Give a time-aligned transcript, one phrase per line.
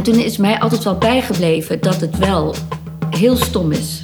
[0.00, 2.54] En toen is mij altijd wel bijgebleven dat het wel
[3.10, 4.02] heel stom is.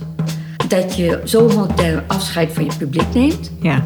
[0.69, 3.51] Dat je zo modern afscheid van je publiek neemt.
[3.61, 3.85] Ja.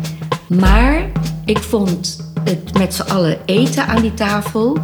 [0.48, 1.10] Maar
[1.44, 4.76] ik vond het met z'n allen eten aan die tafel.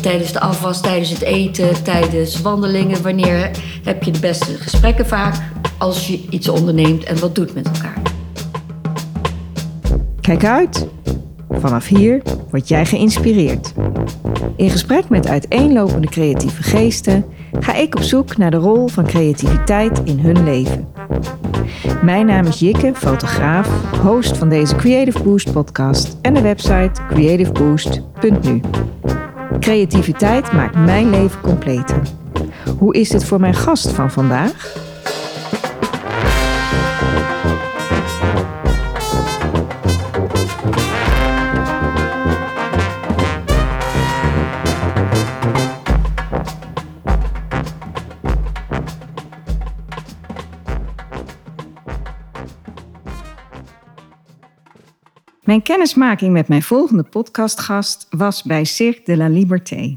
[0.00, 3.02] Tijdens de afwas, tijdens het eten, tijdens wandelingen.
[3.02, 3.50] Wanneer
[3.84, 5.34] heb je de beste gesprekken vaak?
[5.78, 8.02] Als je iets onderneemt en wat doet met elkaar.
[10.20, 10.86] Kijk uit.
[11.50, 13.72] Vanaf hier word jij geïnspireerd.
[14.56, 17.24] In gesprek met uiteenlopende creatieve geesten
[17.60, 20.88] ga ik op zoek naar de rol van creativiteit in hun leven.
[22.02, 23.68] Mijn naam is Jikke, fotograaf,
[24.02, 28.60] host van deze Creative Boost podcast en de website creativeboost.nu.
[29.60, 32.02] Creativiteit maakt mijn leven completer.
[32.78, 34.84] Hoe is dit voor mijn gast van vandaag?
[55.46, 59.96] Mijn kennismaking met mijn volgende podcastgast was bij Cirque de la Liberté.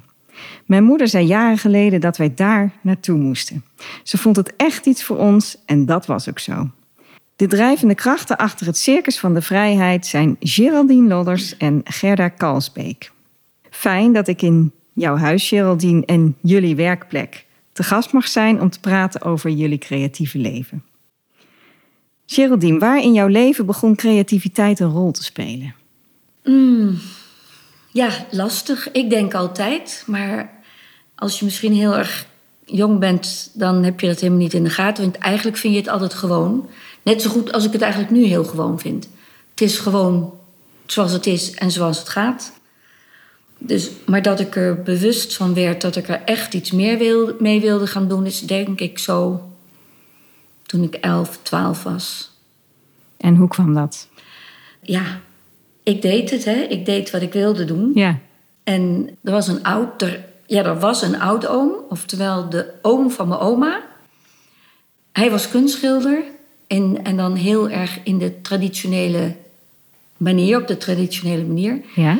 [0.66, 3.66] Mijn moeder zei jaren geleden dat wij daar naartoe moesten.
[4.04, 6.70] Ze vond het echt iets voor ons en dat was ook zo.
[7.36, 13.12] De drijvende krachten achter het Circus van de Vrijheid zijn Geraldine Lodders en Gerda Kalsbeek.
[13.70, 18.70] Fijn dat ik in jouw huis, Geraldine, en jullie werkplek te gast mag zijn om
[18.70, 20.84] te praten over jullie creatieve leven.
[22.32, 25.76] Geraldine, waar in jouw leven begon creativiteit een rol te spelen?
[27.92, 28.92] Ja, lastig.
[28.92, 30.04] Ik denk altijd.
[30.06, 30.52] Maar
[31.16, 32.26] als je misschien heel erg
[32.66, 35.04] jong bent, dan heb je dat helemaal niet in de gaten.
[35.04, 36.70] Want eigenlijk vind je het altijd gewoon.
[37.02, 39.10] Net zo goed als ik het eigenlijk nu heel gewoon vind.
[39.50, 40.34] Het is gewoon
[40.86, 42.54] zoals het is en zoals het gaat.
[43.58, 47.36] Dus, maar dat ik er bewust van werd dat ik er echt iets meer wil,
[47.40, 49.49] mee wilde gaan doen, is denk ik zo
[50.70, 52.32] toen ik 11, 12 was.
[53.18, 54.08] En hoe kwam dat?
[54.82, 55.20] Ja,
[55.84, 56.62] ik deed het, hè.
[56.62, 57.92] Ik deed wat ik wilde doen.
[57.94, 58.20] Ja.
[58.64, 63.28] En er was een oud, er, ja, er was een oud-oom, oftewel de oom van
[63.28, 63.82] mijn oma.
[65.12, 66.24] Hij was kunstschilder
[66.68, 69.36] en, en dan heel erg in de traditionele
[70.18, 71.82] manier, op de traditionele manier.
[71.96, 72.20] Ja.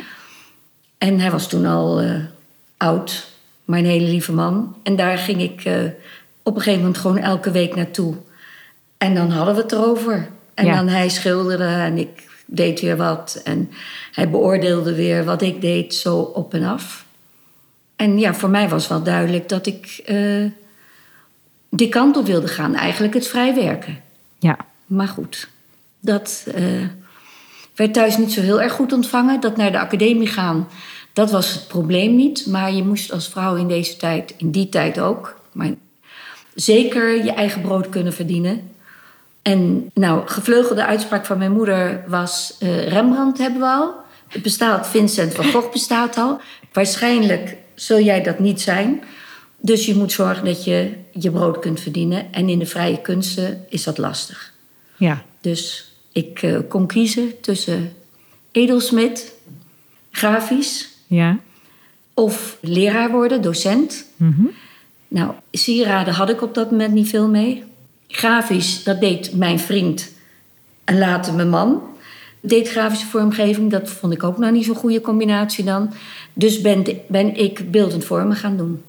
[0.98, 2.14] En hij was toen al eh,
[2.76, 3.30] oud,
[3.64, 4.76] maar een hele lieve man.
[4.82, 5.84] En daar ging ik eh,
[6.42, 8.16] op een gegeven moment gewoon elke week naartoe.
[9.00, 10.28] En dan hadden we het erover.
[10.54, 10.74] En Ja.
[10.74, 13.40] dan hij schilderde en ik deed weer wat.
[13.44, 13.70] En
[14.12, 17.04] hij beoordeelde weer wat ik deed, zo op en af.
[17.96, 20.44] En ja, voor mij was wel duidelijk dat ik eh,
[21.70, 22.74] die kant op wilde gaan.
[22.74, 24.00] Eigenlijk het vrij werken.
[24.38, 24.56] Ja.
[24.86, 25.48] Maar goed,
[26.00, 26.64] dat eh,
[27.74, 29.40] werd thuis niet zo heel erg goed ontvangen.
[29.40, 30.68] Dat naar de academie gaan,
[31.12, 32.46] dat was het probleem niet.
[32.46, 35.70] Maar je moest als vrouw in deze tijd, in die tijd ook, maar
[36.54, 38.70] zeker je eigen brood kunnen verdienen.
[39.42, 43.94] En nou, gevleugelde uitspraak van mijn moeder was: eh, Rembrandt hebben we al.
[44.28, 46.40] Het bestaat, Vincent van Gogh bestaat al.
[46.72, 49.02] Waarschijnlijk zul jij dat niet zijn.
[49.60, 52.32] Dus je moet zorgen dat je je brood kunt verdienen.
[52.32, 54.52] En in de vrije kunsten is dat lastig.
[54.96, 55.22] Ja.
[55.40, 57.92] Dus ik eh, kon kiezen tussen
[58.52, 59.34] edelsmid,
[60.10, 61.38] grafisch Ja.
[62.14, 64.04] of leraar worden, docent.
[64.16, 64.44] Mhm.
[65.08, 67.64] Nou, sieraden had ik op dat moment niet veel mee.
[68.10, 70.12] Grafisch, dat deed mijn vriend
[70.84, 71.82] en later mijn man.
[72.40, 75.92] Deed grafische vormgeving, dat vond ik ook nog niet zo'n goede combinatie dan.
[76.32, 78.82] Dus ben, ben ik beeldend vormen gaan doen.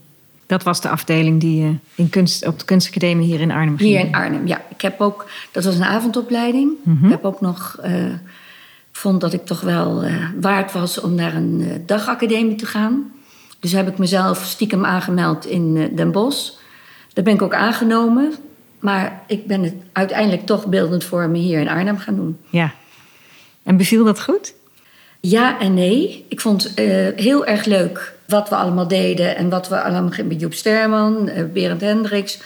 [0.46, 3.90] Dat was de afdeling die je in kunst, op de kunstacademie hier in Arnhem ging.
[3.90, 4.62] Hier in Arnhem, ja.
[4.70, 6.72] Ik heb ook, dat was een avondopleiding.
[7.04, 7.94] Ik heb ook nog, eh,
[8.92, 13.12] vond dat ik toch wel eh, waard was om naar een eh, dagacademie te gaan.
[13.60, 16.52] Dus heb ik mezelf stiekem aangemeld in eh, Den Bosch.
[17.14, 18.34] Daar ben ik ook aangenomen.
[18.82, 22.38] Maar ik ben het uiteindelijk toch beeldend vormen hier in Arnhem gaan doen.
[22.50, 22.74] Ja.
[23.64, 24.54] En beviel dat goed?
[25.20, 26.26] Ja en nee.
[26.30, 29.36] Ik vond het eh, heel erg leuk wat we allemaal deden.
[29.36, 32.40] En wat we allemaal met Joep Sterman, eh, Berend Hendricks,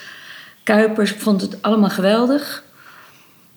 [0.64, 1.12] Kuipers.
[1.14, 2.64] Ik vond het allemaal geweldig.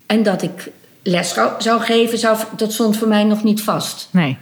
[0.07, 0.71] En dat ik
[1.03, 4.09] les zou- geven, zou, dat stond voor mij nog niet vast.
[4.11, 4.37] Nee.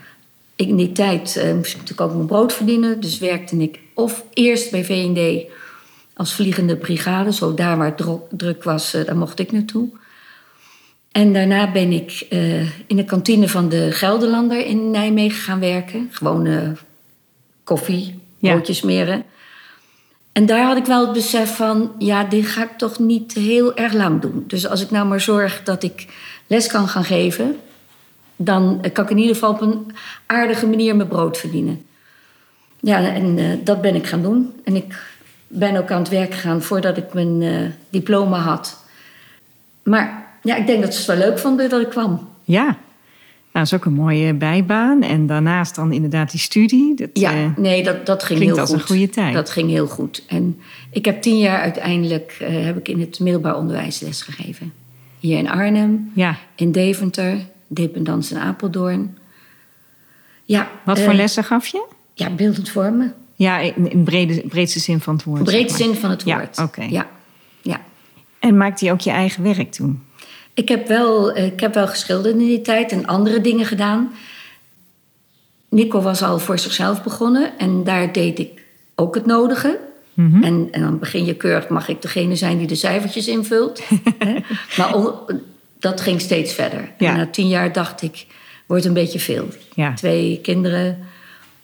[0.56, 3.00] Ik, in die tijd eh, moest ik natuurlijk ook mijn brood verdienen.
[3.00, 5.50] Dus werkte ik of eerst bij V&D
[6.16, 7.32] als vliegende brigade.
[7.32, 7.94] Zo daar waar
[8.30, 9.88] druk was, eh, daar mocht ik naartoe.
[11.12, 16.08] En daarna ben ik eh, in de kantine van de Gelderlander in Nijmegen gaan werken.
[16.10, 16.68] Gewoon eh,
[17.64, 18.52] koffie, Ja.
[18.52, 19.24] broodjes smeren.
[20.32, 23.76] En daar had ik wel het besef van, ja, dit ga ik toch niet heel
[23.76, 24.44] erg lang doen.
[24.46, 26.06] Dus als ik nou maar zorg dat ik
[26.46, 27.56] les kan gaan geven,
[28.36, 29.92] dan kan ik in ieder geval op een
[30.26, 31.84] aardige manier mijn brood verdienen.
[32.80, 34.52] Ja, en dat ben ik gaan doen.
[34.64, 35.15] En ik
[35.46, 37.60] ben ook aan het werk gegaan voordat ik mijn eh,
[37.90, 38.84] diploma had.
[39.82, 42.28] Maar ja, ik denk dat ze het wel leuk vonden dat ik kwam.
[42.44, 42.76] Ja,
[43.56, 45.02] nou, dat is ook een mooie bijbaan.
[45.02, 46.94] En daarnaast dan inderdaad die studie.
[46.94, 48.81] Dat, Ja, eh, nee, dat, dat ging klinkt heel als goed.
[48.81, 49.34] een goede tijd.
[49.34, 50.25] Dat ging heel goed.
[50.26, 50.60] En
[50.90, 54.72] ik heb tien jaar uiteindelijk eh, heb ik in het middelbaar onderwijs lesgegeven.
[55.20, 56.37] Hier in Arnhem, ja.
[56.54, 59.19] in Deventer, dependance in Apeldoorn.
[60.44, 61.87] Ja, Wat voor lessen gaf je?
[62.14, 63.14] Ja, beeldend vormen.
[63.37, 65.49] Ja, in, brede, breedste zin van het woord.
[65.49, 65.71] Zeg maar.
[65.79, 66.59] zin van het Ja, woord.
[66.59, 66.83] oké.
[66.83, 67.06] Ja,
[67.62, 67.81] ja.
[68.38, 70.03] En maakte je ook je eigen werk toen?
[70.55, 74.12] Ik heb, wel, ik heb wel geschilderd in die tijd en andere dingen gedaan.
[75.69, 78.62] Nico was al voor zichzelf begonnen en daar deed ik
[78.94, 79.79] ook het nodige.
[80.15, 80.43] Mhm.
[80.43, 83.83] En, en dan begin je keurig, mag ik degene zijn die de cijfertjes invult.
[84.79, 85.41] Maar on-
[85.79, 86.93] dat ging steeds verder.
[86.99, 87.11] Ja.
[87.11, 88.27] En na tien jaar dacht ik,
[88.67, 89.49] wordt een beetje veel.
[89.75, 89.93] Ja.
[89.94, 90.99] Twee kinderen,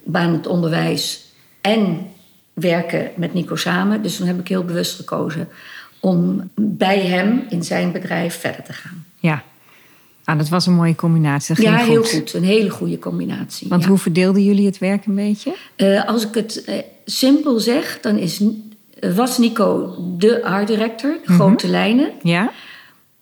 [0.04, 1.31] baan het onderwijs
[1.62, 2.06] en
[2.52, 4.02] werken met Nico samen.
[4.02, 5.48] Dus toen heb ik heel bewust gekozen
[6.00, 9.04] om bij hem in zijn bedrijf verder te gaan.
[9.18, 9.42] Ja.
[10.24, 11.62] Ah, dat was een mooie combinatie.
[11.62, 12.34] Ja, heel goed.
[12.34, 13.68] Een hele goede combinatie.
[13.68, 13.88] Want ja.
[13.88, 15.54] hoe verdeelden jullie het werk een beetje?
[15.76, 18.42] Eh, als ik het eh, simpel zeg, dan is,
[19.00, 22.10] eh, was Nico de art director, de grote lijnen.
[22.22, 22.52] Ja?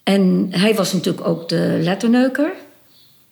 [0.02, 2.52] En hij was natuurlijk ook de letterneuker.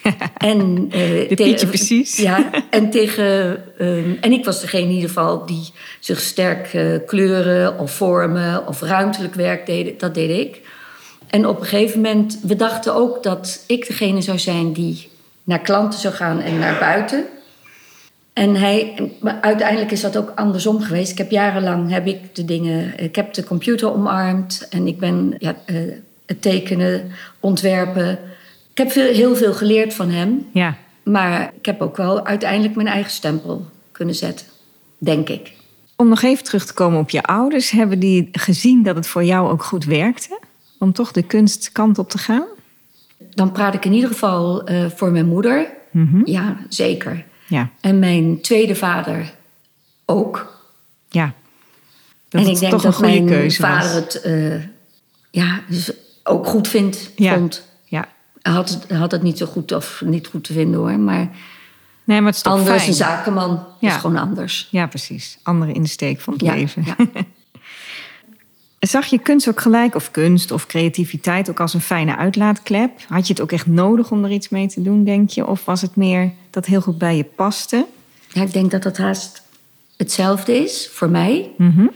[0.36, 2.16] en, eh, precies.
[2.16, 6.84] Ja, en, tegen, ehm, en ik was degene in ieder geval die zich sterk eh,
[7.06, 10.00] kleuren of vormen of ruimtelijk werk deed.
[10.00, 10.60] Dat deed ik.
[11.26, 15.08] En op een gegeven moment, we dachten ook dat ik degene zou zijn die
[15.44, 17.26] naar klanten zou gaan en naar buiten.
[18.32, 21.12] En hij, maar uiteindelijk is dat ook andersom geweest.
[21.12, 25.34] Ik heb jarenlang heb ik de dingen, ik heb de computer omarmd en ik ben
[25.38, 25.76] ja, eh,
[26.26, 27.10] het tekenen,
[27.40, 28.18] ontwerpen.
[28.78, 30.76] Ik heb veel, heel veel geleerd van hem, Ja.
[31.02, 34.46] maar ik heb ook wel uiteindelijk mijn eigen stempel kunnen zetten,
[34.98, 35.52] denk ik.
[35.96, 37.70] Om nog even terug te komen op je ouders.
[37.70, 40.38] Hebben die gezien dat het voor jou ook goed werkte?
[40.78, 42.46] Om toch de kunstkant op te gaan?
[43.34, 45.66] Dan praat ik in ieder geval eh, voor mijn moeder.
[45.90, 46.20] Mhm.
[46.24, 47.24] Ja, zeker.
[47.46, 47.70] Ja.
[47.81, 49.32] En mijn tweede vader
[50.04, 50.62] ook.
[51.08, 51.32] Ja.
[52.28, 53.94] Dat en ik denk toch een dat goede mijn keuze vader was.
[53.94, 54.62] het eh,
[55.31, 55.92] ja, dus
[56.24, 57.34] ook goed vindt, Ja.
[57.34, 57.66] vond.
[58.52, 60.98] Had had het niet zo goed of niet goed te vinden hoor.
[60.98, 61.30] Maar
[62.04, 62.88] Nee, maar het is toch anders, fijn.
[62.88, 63.94] een zakenman, Ja.
[63.94, 64.68] is gewoon anders.
[64.70, 65.38] Ja, precies.
[65.42, 66.84] Andere insteek van het Ja, leven.
[66.86, 66.96] ja.
[68.80, 72.90] Zag je kunst ook gelijk, of kunst of creativiteit, ook als een fijne uitlaatklep?
[73.08, 75.46] Had je het ook echt nodig om er iets mee te doen, denk je?
[75.46, 77.86] Of was het meer dat heel goed bij je paste?
[78.32, 79.42] Ja, ik denk dat dat haast
[79.96, 81.50] hetzelfde is voor mij.
[81.56, 81.86] Mhm.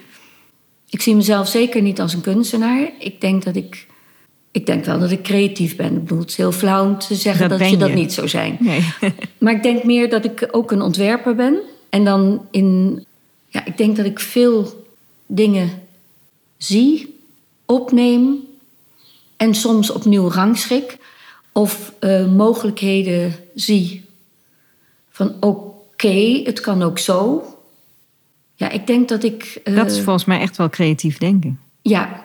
[0.89, 2.91] Ik zie mezelf zeker niet als een kunstenaar.
[2.99, 3.87] Ik denk dat ik.
[4.53, 5.93] Ik denk wel dat ik creatief ben.
[5.95, 7.95] Ik bedoel, het is heel flauw om te zeggen Dat je dat je.
[7.95, 8.57] niet zou zijn.
[8.61, 8.85] Nee.
[9.39, 11.59] Maar ik denk meer dat ik ook een ontwerper ben.
[11.91, 13.05] En dan in.
[13.49, 14.85] Ja, ik denk dat ik veel
[15.27, 15.71] dingen
[16.57, 17.19] zie,
[17.67, 18.37] opneem
[19.37, 20.97] en soms opnieuw rangschik.
[21.53, 24.05] Of eh, mogelijkheden zie
[25.11, 27.43] van oké, het kan ook zo.
[28.55, 29.61] Ja, ik denk dat ik.
[29.65, 31.61] eh, Dat is volgens mij echt wel creatief denken.
[31.83, 32.25] ja,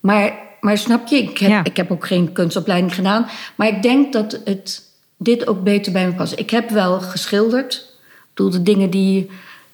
[0.00, 1.64] maar, maar snap je, ik heb, Ja.
[1.64, 3.26] ik heb ook geen kunstopleiding gedaan.
[3.54, 4.82] Maar ik denk dat het,
[5.16, 6.38] dit ook beter bij me past.
[6.38, 7.74] Ik heb wel geschilderd.
[8.08, 9.30] Ik bedoel, de dingen die...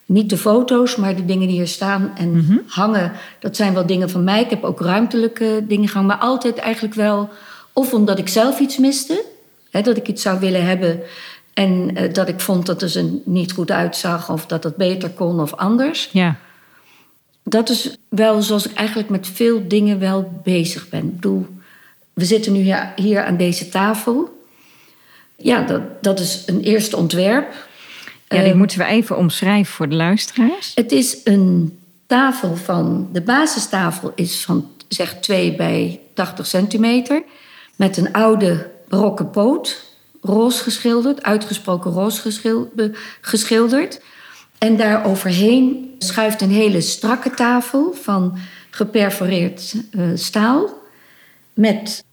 [0.06, 2.56] Niet de foto's, maar de dingen die hier staan en Mhm.
[2.66, 3.12] hangen...
[3.40, 4.40] dat zijn wel dingen van mij.
[4.40, 6.08] Ik heb ook ruimtelijke dingen gehangen.
[6.08, 7.28] Maar altijd eigenlijk wel...
[7.72, 9.24] of omdat ik zelf iets miste.
[9.70, 11.00] Hè, dat ik iets zou willen hebben...
[11.54, 14.30] en eh, dat ik vond dat het er niet goed uitzag...
[14.30, 16.36] of dat het beter kon of anders Ja.
[17.48, 21.04] Dat is wel zoals ik eigenlijk met veel dingen wel bezig ben.
[21.04, 21.46] Ik bedoel,
[22.12, 24.42] we zitten nu hier, hier aan deze tafel.
[25.36, 27.52] Ja, dat, dat is een eerste ontwerp.
[28.28, 30.72] Ja, die Ehm, moeten we even omschrijven voor de luisteraars.
[30.74, 33.08] Het is een tafel van...
[33.12, 37.22] De basistafel is van, zeg, 2 bij 80 centimeter.
[37.76, 39.86] Met een oude barokke poot.
[40.22, 44.00] Roze geschilderd, uitgesproken roze be- geschilderd.
[44.58, 48.38] En daar overheen schuift een hele strakke tafel van
[48.70, 50.68] geperforeerd eh, staal.
[51.54, 52.04] Met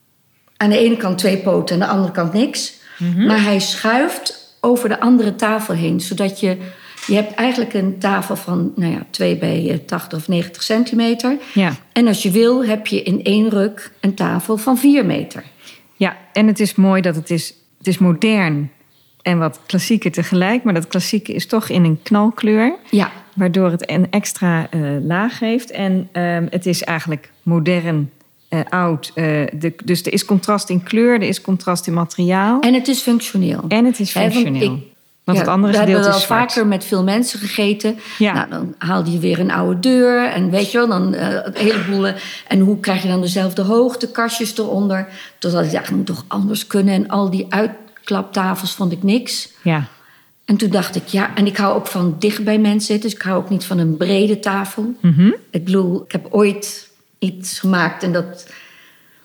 [0.57, 2.73] aan de ene kant twee poten en aan de andere kant niks.
[3.17, 6.01] Maar hij schuift over de andere tafel heen.
[6.01, 6.57] Zodat je...
[7.07, 11.37] Je hebt eigenlijk een tafel van nou ja, 2 bij eh, 80 of 90 centimeter.
[11.53, 11.75] Ja.
[11.91, 15.43] En als je wil, heb je in één ruk een tafel van 4 meter.
[15.95, 18.71] Ja, en het is mooi dat het is, het is modern
[19.25, 20.63] en wat klassieker tegelijk.
[20.63, 22.75] Maar dat klassieke is toch in een knalkleur.
[22.89, 25.71] Ja, Waardoor het een extra eh, laag heeft.
[25.71, 28.11] En ehm, het is eigenlijk modern,
[28.49, 29.11] eh, oud.
[29.15, 32.59] eh, de, dus er is contrast in kleur, er is contrast in materiaal.
[32.61, 33.63] en het is functioneel.
[33.67, 34.61] En het is functioneel.
[34.61, 34.83] ik,
[35.23, 36.51] Want Ja, het andere we gedeelte hebben is wel zwart.
[36.53, 37.95] vaker met veel mensen gegeten.
[38.17, 38.33] Ja.
[38.33, 40.25] Nou, dan haalde je weer een oude deur.
[40.27, 42.11] En weet je wel, dan eh een heleboel.
[42.47, 45.07] En hoe krijg je dan dezelfde hoogte, kastjes eronder?
[45.39, 46.93] Totdat ik dacht, het moet toch anders kunnen.
[46.93, 47.45] En al die
[48.05, 49.49] uitklaptafels vond ik niks.
[49.61, 49.87] Ja,
[50.45, 53.09] En toen dacht ik, ja, en ik hou ook van dicht bij mensen zitten.
[53.09, 54.93] Dus ik hou ook niet van een brede tafel.
[55.01, 55.31] Mhm.
[55.49, 58.47] Ik bedoel, ik heb ooit iets gemaakt en dat,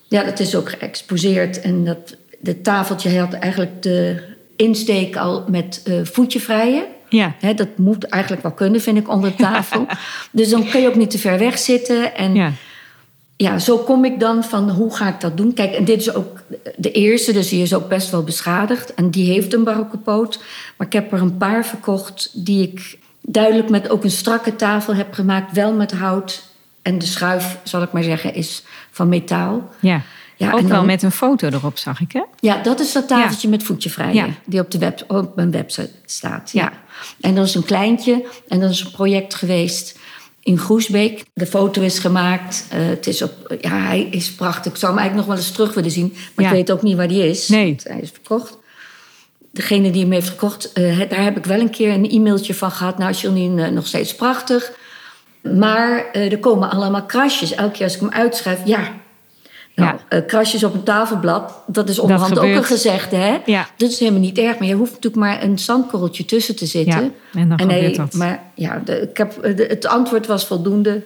[0.08, 1.60] ja, dat is ook geëxposeerd.
[1.60, 4.22] En dat, de tafeltje had eigenlijk de
[4.56, 6.84] insteek al met eh voetje vrijen.
[7.08, 7.34] ja.
[7.56, 9.86] Dat moet eigenlijk wel kunnen, vind ik, onder de tafel.
[10.32, 12.14] dus dan kun je ook niet te ver weg zitten.
[12.16, 12.52] En ja.
[13.44, 13.58] Ja.
[13.58, 15.54] zo kom ik dan van, hoe ga ik dat doen?
[15.54, 16.42] Kijk, en dit is ook
[16.76, 18.94] de eerste, dus die is ook best wel beschadigd.
[18.94, 20.40] En die heeft een barokke poot.
[20.76, 24.94] Maar ik heb er een paar verkocht die ik duidelijk met ook een strakke tafel
[24.94, 25.52] heb gemaakt.
[25.52, 26.48] Wel met hout.
[26.82, 29.68] En de schuif, zal ik maar zeggen, is van metaal.
[29.80, 30.02] ja.
[30.36, 32.22] Ja, ook wel met een foto erop, zag ik, hè?
[32.38, 34.14] Ja, dat is dat tafeltje met voetje vrij.
[34.14, 34.26] Ja.
[34.44, 36.50] Die op, de web, op mijn website staat.
[36.52, 36.62] Ja.
[36.62, 36.72] Ja.
[37.20, 38.24] En dat is een kleintje.
[38.48, 39.98] En dat is een project geweest
[40.42, 41.24] in Groesbeek.
[41.34, 42.64] De foto is gemaakt.
[42.70, 44.72] Eh, het is op, ja, hij is prachtig.
[44.72, 46.14] Ik zou hem eigenlijk nog wel eens terug willen zien.
[46.34, 46.50] Maar Ja.
[46.50, 47.48] ik weet ook niet waar die is.
[47.48, 47.66] Nee.
[47.66, 48.58] Want Hij is verkocht.
[49.52, 52.70] Degene die hem heeft gekocht, eh, daar heb ik wel een keer een e-mailtje van
[52.70, 52.98] gehad.
[52.98, 54.72] Nou, Janine, eh, nog steeds prachtig.
[55.42, 57.54] Maar er komen allemaal krasjes.
[57.54, 58.92] Elke keer als ik hem uitschrijf, ja.
[59.80, 59.98] Nou, Ja.
[60.18, 62.58] eh, krasjes op een tafelblad, dat is onderhand ook gebeurt.
[62.58, 63.38] een gezegde, hè?
[63.46, 63.68] Ja.
[63.76, 67.02] Dat is helemaal niet erg, maar je hoeft natuurlijk maar een zandkorreltje tussen te zitten.
[67.32, 68.14] Ja, en dan gebeurt dat.
[68.14, 71.02] Maar ja, de, ik heb, de- het antwoord was voldoende.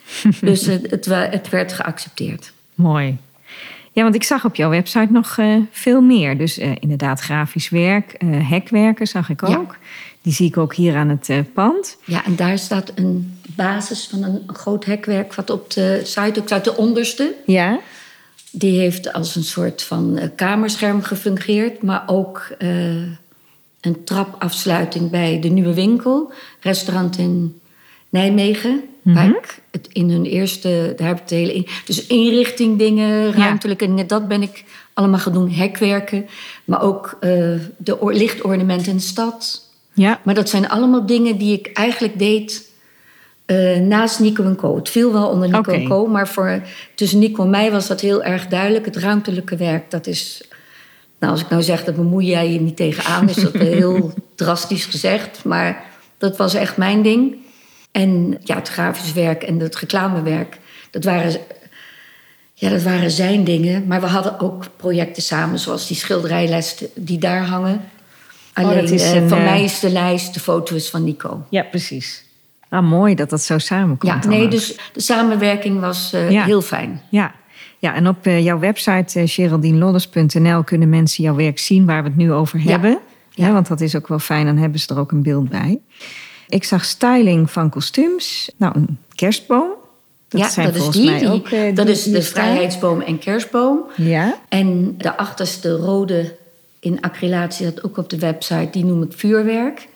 [0.40, 2.52] dus het, het, werd geaccepteerd.
[2.74, 3.16] Mooi.
[3.92, 6.38] Ja, want ik zag op jouw website nog eh, veel meer.
[6.38, 9.76] Dus eh, inderdaad grafisch werk, eh, hekwerken zag ik ook.
[10.22, 11.96] Die zie ik ook hier aan het eh, pand.
[12.04, 15.34] Ja, en daar staat een basis van een groot hekwerk...
[15.34, 17.34] wat op de site ook staat, de onderste.
[17.46, 17.78] Ja.
[18.52, 21.82] Die heeft als een soort van eh, kamerscherm gefungeerd...
[21.82, 22.68] maar ook eh,
[23.80, 26.32] een trapafsluiting bij de Nieuwe Winkel.
[26.60, 27.60] Restaurant in
[28.08, 28.82] Nijmegen.
[29.02, 30.92] Waar ik het in hun eerste...
[30.96, 31.54] Daar heb ik het hele...
[31.54, 34.06] in- Dus inrichting dingen, ruimtelijke dingen...
[34.06, 35.50] dat ben ik allemaal gaan doen.
[35.50, 36.26] Hekwerken,
[36.64, 37.30] maar ook eh,
[37.76, 39.66] de lichtornamenten in de stad...
[39.92, 40.20] Ja.
[40.24, 42.67] Maar dat zijn allemaal dingen die ik eigenlijk deed
[43.48, 44.76] eh, naast Nico en Co.
[44.76, 46.06] Het viel wel onder Nico en Co.
[46.06, 46.62] Maar voor,
[46.94, 48.84] tussen Nico en mij was dat heel erg duidelijk.
[48.84, 50.42] Het ruimtelijke werk, dat is...
[51.18, 53.28] Nou, als ik nou zeg, dat bemoei jij je niet tegenaan...
[53.28, 55.44] is dat heel drastisch gezegd.
[55.44, 55.84] Maar
[56.18, 57.36] dat was echt mijn ding.
[57.92, 60.58] En ja, het grafisch werk en het reclamewerk...
[60.90, 61.40] dat waren,
[62.54, 63.86] ja, dat waren zijn dingen.
[63.86, 65.58] Maar we hadden ook projecten samen...
[65.58, 67.80] zoals die schilderijles die daar hangen...
[68.52, 70.88] Alleen Oh, dat is eh, een, van eh, mij is de lijst, de foto is
[70.88, 71.46] van Nico.
[71.50, 72.26] ja, precies.
[72.70, 74.24] Ah, mooi dat dat zo samenkomt.
[74.24, 74.50] Ja, nee, ook.
[74.50, 76.44] dus de samenwerking was eh, Ja.
[76.44, 77.00] heel fijn.
[77.10, 77.32] Ja.
[77.78, 79.20] ja, en op eh, jouw website
[80.40, 82.70] uh, kunnen mensen jouw werk zien waar we het nu over Ja.
[82.70, 82.98] hebben.
[83.30, 83.46] Ja.
[83.46, 83.52] Ja.
[83.52, 85.78] want dat is ook wel fijn, dan hebben ze er ook een beeld bij.
[86.48, 88.50] Ik zag styling van kostuums.
[88.56, 89.70] Nou, een kerstboom.
[90.28, 91.10] Dat ja, zijn dat is die.
[91.10, 91.50] mij ook.
[91.74, 93.80] dat die is de vrijheidsboom en kerstboom.
[93.96, 96.36] Ja, En de achterste rode
[96.80, 99.88] in acrylatie, dat ook op de website, die noem ik vuurwerk.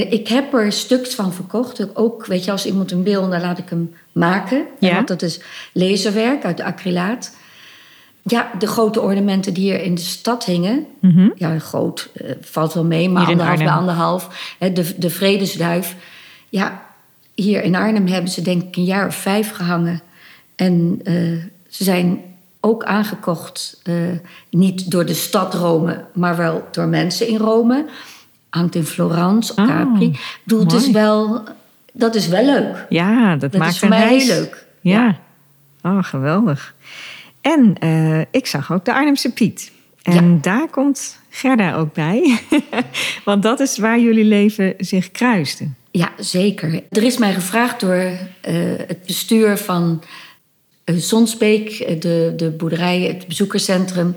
[0.00, 1.96] Ik heb er stuks van verkocht.
[1.96, 4.66] Ook, weet je, als iemand een wil, dan laat ik hem maken.
[4.78, 4.94] Ja.
[4.94, 5.40] Want dat is
[5.72, 7.36] laserwerk uit de acrylaat.
[8.22, 10.86] Ja, de grote ornamenten die er in de stad hingen.
[11.00, 11.28] Mhm.
[11.34, 14.54] Ja, groot, eh, valt wel mee, maar Hier anderhalf bij anderhalf.
[14.58, 15.96] Hè, de, de vredesduif.
[16.48, 16.82] Ja,
[17.34, 20.00] hier in Arnhem hebben ze denk ik een jaar of vijf gehangen.
[20.56, 21.14] En eh,
[21.68, 22.20] ze zijn
[22.60, 23.94] ook aangekocht, eh,
[24.50, 27.86] niet door de stad Rome, maar wel door mensen in Rome.
[28.56, 30.06] Hangt in Florence, Oh, Capri.
[30.06, 31.42] Ik bedoel, het is wel,
[31.92, 32.86] dat is wel leuk.
[32.88, 34.24] ja dat, Dat maakt is voor een mij reis.
[34.28, 34.66] heel leuk.
[34.80, 35.18] Ja.
[35.82, 36.74] Oh, geweldig.
[37.40, 39.72] En eh, ik zag ook de Arnhemse Piet.
[40.02, 40.38] En Ja.
[40.40, 42.38] daar komt Gerda ook bij.
[43.24, 45.76] Want dat is waar jullie leven zich kruisten.
[45.90, 46.82] Ja, zeker.
[46.90, 47.94] Er is mij gevraagd door
[48.40, 48.54] eh,
[48.86, 50.02] het bestuur van
[50.84, 54.14] Zonsbeek, eh, de, de boerderij, het bezoekerscentrum,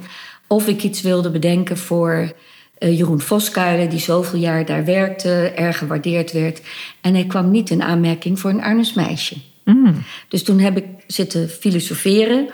[0.47, 2.31] of ik iets wilde bedenken voor
[2.79, 6.61] eh, Jeroen Voskuilen, die zoveel jaar daar werkte, erg gewaardeerd werd.
[7.01, 9.35] En hij kwam niet in aanmerking voor een Arnhems meisje.
[9.63, 10.03] Mm.
[10.27, 12.49] Dus toen heb ik zitten filosoferen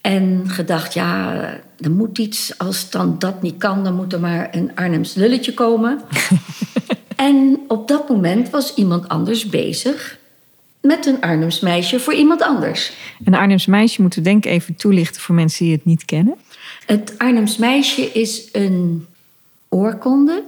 [0.00, 1.34] en gedacht, ja,
[1.80, 5.54] er moet iets, als dan dat niet kan, dan moet er maar een Arnhems lulletje
[5.54, 6.00] komen.
[7.16, 10.18] en op dat moment was iemand anders bezig
[10.80, 12.92] met een Arnhems meisje voor iemand anders.
[13.24, 16.34] Een Arnhems meisje moeten we denk ik even toelichten voor mensen die het niet kennen.
[16.86, 19.06] Het Arnhems meisje is een
[19.74, 20.42] oorkonde,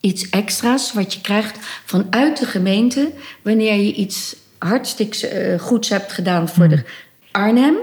[0.00, 3.12] iets extra's wat je krijgt vanuit de gemeente
[3.42, 6.82] wanneer je iets hartstikke eh, goeds hebt gedaan voor de
[7.30, 7.76] Arnhem.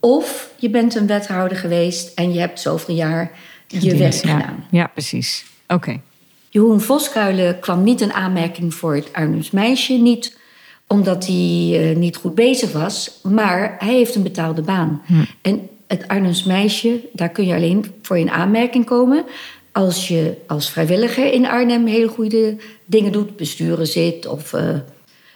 [0.00, 3.30] Of je bent een wethouder geweest en je hebt zoveel jaar
[3.66, 4.38] je werk ja.
[4.38, 4.64] gedaan.
[4.70, 5.44] Ja, precies.
[5.68, 6.00] Oké.
[6.48, 9.92] Jeroen Voskuilen kwam niet in aanmerking voor het Arnhems meisje.
[9.92, 10.38] Niet
[10.86, 15.02] omdat hij eh, niet goed bezig was, maar hij heeft een betaalde baan.
[15.42, 19.24] En het Arnhems meisje, daar kun je alleen voor in aanmerking komen
[19.72, 24.68] als je als vrijwilliger in Arnhem hele goede dingen doet, besturen zit of eh,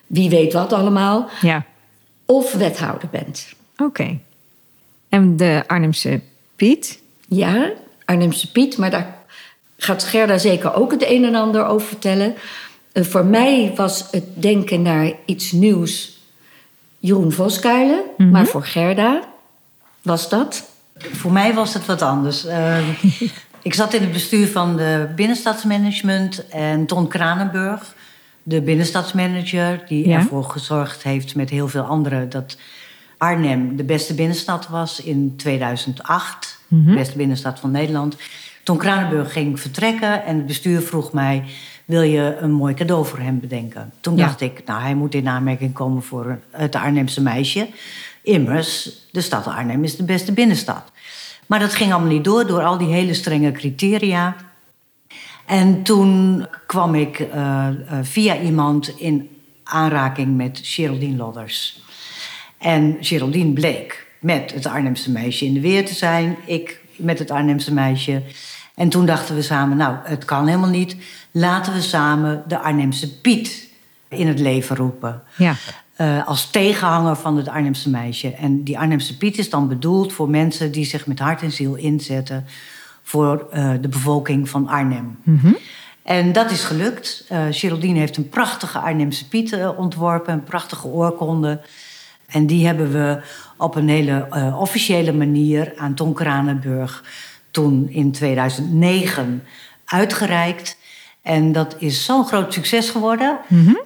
[0.07, 1.65] wie weet wat allemaal, Ja,
[2.25, 3.47] of wethouder bent.
[3.77, 4.19] oké.
[5.09, 6.21] En de Arnhemse
[6.57, 7.01] Piet?
[7.29, 7.73] Ja,
[8.05, 9.17] Arnhemse Piet, maar daar
[9.77, 12.35] gaat Gerda zeker ook het een en ander over vertellen.
[12.93, 16.19] Eh, voor mij was het denken naar iets nieuws
[16.99, 18.01] Jeroen Voskuilen,
[18.31, 19.23] maar voor Gerda
[20.03, 20.65] was dat.
[20.97, 22.45] Voor mij was het wat anders.
[22.45, 22.79] Eh,
[23.67, 27.95] ik zat in het bestuur van de binnenstadsmanagement en Ton Kranenburg,
[28.43, 30.17] de binnenstadsmanager, die Ja.
[30.19, 32.57] ervoor gezorgd heeft met heel veel anderen dat
[33.19, 36.59] Arnhem de beste binnenstad was in 2008.
[36.69, 38.17] De beste binnenstad van Nederland.
[38.63, 41.45] Ton Kranenburg ging vertrekken en het bestuur vroeg mij:
[41.85, 43.93] wil je een mooi cadeau voor hem bedenken?
[44.01, 44.25] Toen Ja.
[44.27, 47.69] dacht ik, nou, hij moet in aanmerking komen voor het Arnhemse meisje.
[48.23, 50.83] Immers, de stad Arnhem is de beste binnenstad.
[51.47, 54.37] Maar dat ging allemaal niet door, door al die hele strenge criteria.
[55.47, 59.29] En toen kwam ik eh, eh, via iemand in
[59.65, 61.81] aanraking met Geraldine Lodders.
[62.59, 66.37] En Geraldine bleek met het Arnhemse meisje in de weer te zijn.
[66.45, 68.23] Ik met het Arnhemse meisje.
[68.75, 70.97] En toen dachten we samen, nou, het kan helemaal niet.
[71.31, 73.69] Laten we samen de Arnhemse Piet
[74.09, 75.23] in het leven roepen.
[75.37, 75.55] Ja.
[75.97, 78.33] Eh, als tegenhanger van het Arnhemse meisje.
[78.33, 81.75] En die Arnhemse Piet is dan bedoeld voor mensen die zich met hart en ziel
[81.75, 82.47] inzetten
[83.03, 85.19] voor eh, de bevolking van Arnhem.
[86.03, 87.25] En dat is gelukt.
[87.29, 91.61] Eh Geraldine heeft een prachtige Arnhemse Piet ontworpen, een prachtige oorkonde.
[92.27, 93.21] En die hebben we
[93.57, 97.05] op een hele officiële manier aan Ton Kranenburg
[97.51, 99.43] toen in 2009
[99.85, 100.77] uitgereikt.
[101.23, 103.39] En dat is zo'n groot succes geworden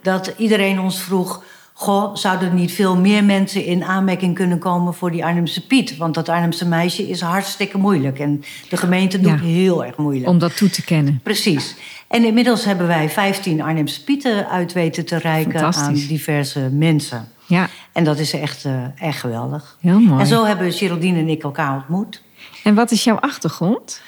[0.02, 1.42] dat iedereen ons vroeg:
[1.80, 5.96] Goh, zouden er niet veel meer mensen in aanmerking kunnen komen voor die Arnhemse Piet?
[5.96, 8.18] Want dat Arnhemse meisje is hartstikke moeilijk.
[8.18, 9.46] En de gemeente doet Ja.
[9.46, 10.28] heel erg moeilijk.
[10.28, 11.20] Om dat toe te kennen.
[11.22, 11.74] Precies.
[12.08, 17.28] En inmiddels hebben wij 15 Arnhemse Pieten uit weten te reiken aan diverse mensen.
[17.46, 19.76] Ja, En dat is echt, eh, echt geweldig.
[19.80, 20.20] heel mooi.
[20.20, 22.22] En zo hebben Geraldine en ik elkaar ontmoet.
[22.64, 24.02] En wat is jouw achtergrond?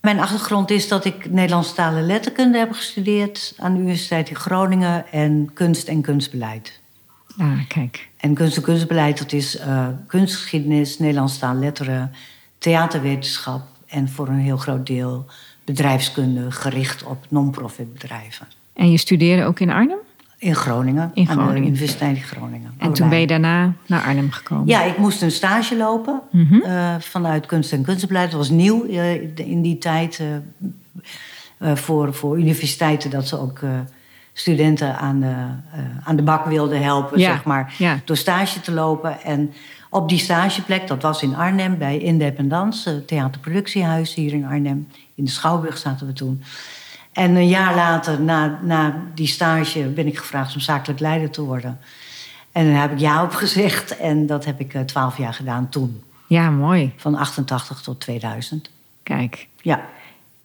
[0.00, 1.30] Mijn achtergrond is dat ik
[1.96, 6.80] en letterkunde heb gestudeerd aan de Universiteit in Groningen en kunst en kunstbeleid.
[7.38, 8.08] Ah, kijk.
[8.16, 12.12] En kunst en kunstbeleid, dat is eh, kunstgeschiedenis, Nederlandse taal en letteren,
[12.58, 15.26] theaterwetenschap en voor een heel groot deel
[15.64, 18.46] bedrijfskunde gericht op non-profit bedrijven.
[18.72, 19.98] En je studeerde ook in Arnhem?
[20.38, 21.68] In Groningen, In aan de Groningen.
[21.68, 22.72] Universiteit in Groningen.
[22.78, 24.66] En toen ben je daarna naar Arnhem gekomen?
[24.66, 26.54] Ja, ik moest een stage lopen Mhm.
[26.60, 28.30] eh, vanuit kunst en kunstbeleid.
[28.30, 30.22] Dat was nieuw eh, in die tijd
[31.60, 33.60] voor, voor universiteiten dat ze ook
[34.38, 35.34] studenten aan de,
[35.72, 38.00] eh, aan de bak wilden helpen, Ja, zeg maar, ja.
[38.04, 39.22] door stage te lopen.
[39.22, 39.52] En
[39.90, 44.88] op die stageplek, dat was in Arnhem bij Independance, het theaterproductiehuis hier in Arnhem.
[45.14, 46.42] In de Schouwburg zaten we toen.
[47.12, 51.42] En een jaar later, na, na die stage, ben ik gevraagd om zakelijk leider te
[51.42, 51.78] worden.
[52.52, 53.96] En daar heb ik ja op gezegd.
[53.96, 56.02] En dat heb ik eh, twaalf jaar gedaan toen.
[56.26, 56.92] Ja, mooi.
[56.96, 58.70] Van 88 tot 2000.
[59.02, 59.48] Kijk.
[59.60, 59.80] Ja.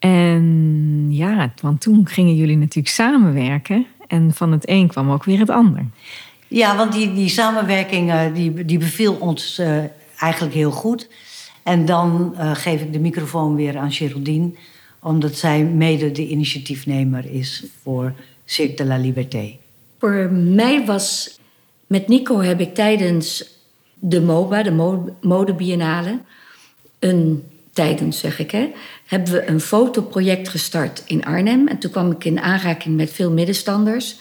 [0.03, 3.85] En ja, want toen gingen jullie natuurlijk samenwerken.
[4.07, 5.85] En van het een kwam ook weer het ander.
[6.47, 9.77] Ja, want die, die samenwerking eh, die, die beviel ons eh,
[10.17, 11.09] eigenlijk heel goed.
[11.63, 14.51] En dan eh, geef ik de microfoon weer aan Geraldine.
[15.01, 18.13] Omdat zij mede de initiatiefnemer is voor
[18.45, 19.55] Cirque de la Liberté.
[19.99, 21.39] Voor mij was,
[21.87, 23.45] met Nico heb ik tijdens
[23.93, 26.19] de MOBA, de Mo- modebiennale,
[26.99, 28.71] een, tijdens zeg ik hè,
[29.05, 31.67] hebben we een fotoproject gestart in Arnhem.
[31.67, 34.15] En toen kwam ik in aanraking met veel middenstanders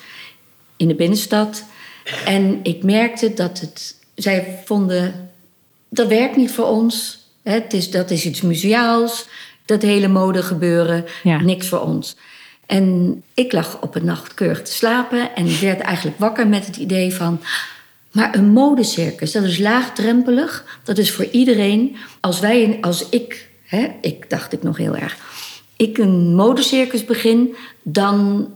[0.76, 1.64] in de binnenstad.
[2.24, 5.30] En ik merkte dat het, zij vonden,
[5.88, 7.18] dat werkt niet voor ons.
[7.42, 9.28] Hè, het is, dat is iets museaals,
[9.64, 11.40] dat hele mode gebeuren, Ja.
[11.40, 12.16] niks voor ons.
[12.66, 16.76] En ik lag op een nacht keurig te slapen en werd eigenlijk wakker met het
[16.76, 17.40] idee van...
[18.12, 20.80] Maar een modecircus, dat is laagdrempelig.
[20.84, 21.96] Dat is voor iedereen.
[22.20, 25.16] Als wij, als ik, hè, ik dacht ik nog heel erg...
[25.76, 28.48] Ik een modecircus begin, dan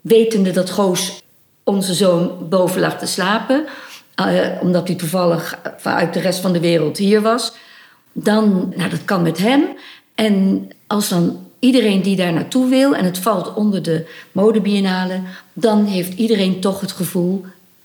[0.00, 1.22] wetende dat Goos
[1.64, 3.64] onze zoon boven lag te slapen...
[4.14, 7.52] eh, omdat hij toevallig vanuit de rest van de wereld hier was...
[8.12, 9.62] dan, nou dat kan met hem.
[10.14, 15.20] En als dan iedereen die daar naartoe wil en het valt onder de modebiennale,
[15.52, 17.44] dan heeft iedereen toch het gevoel: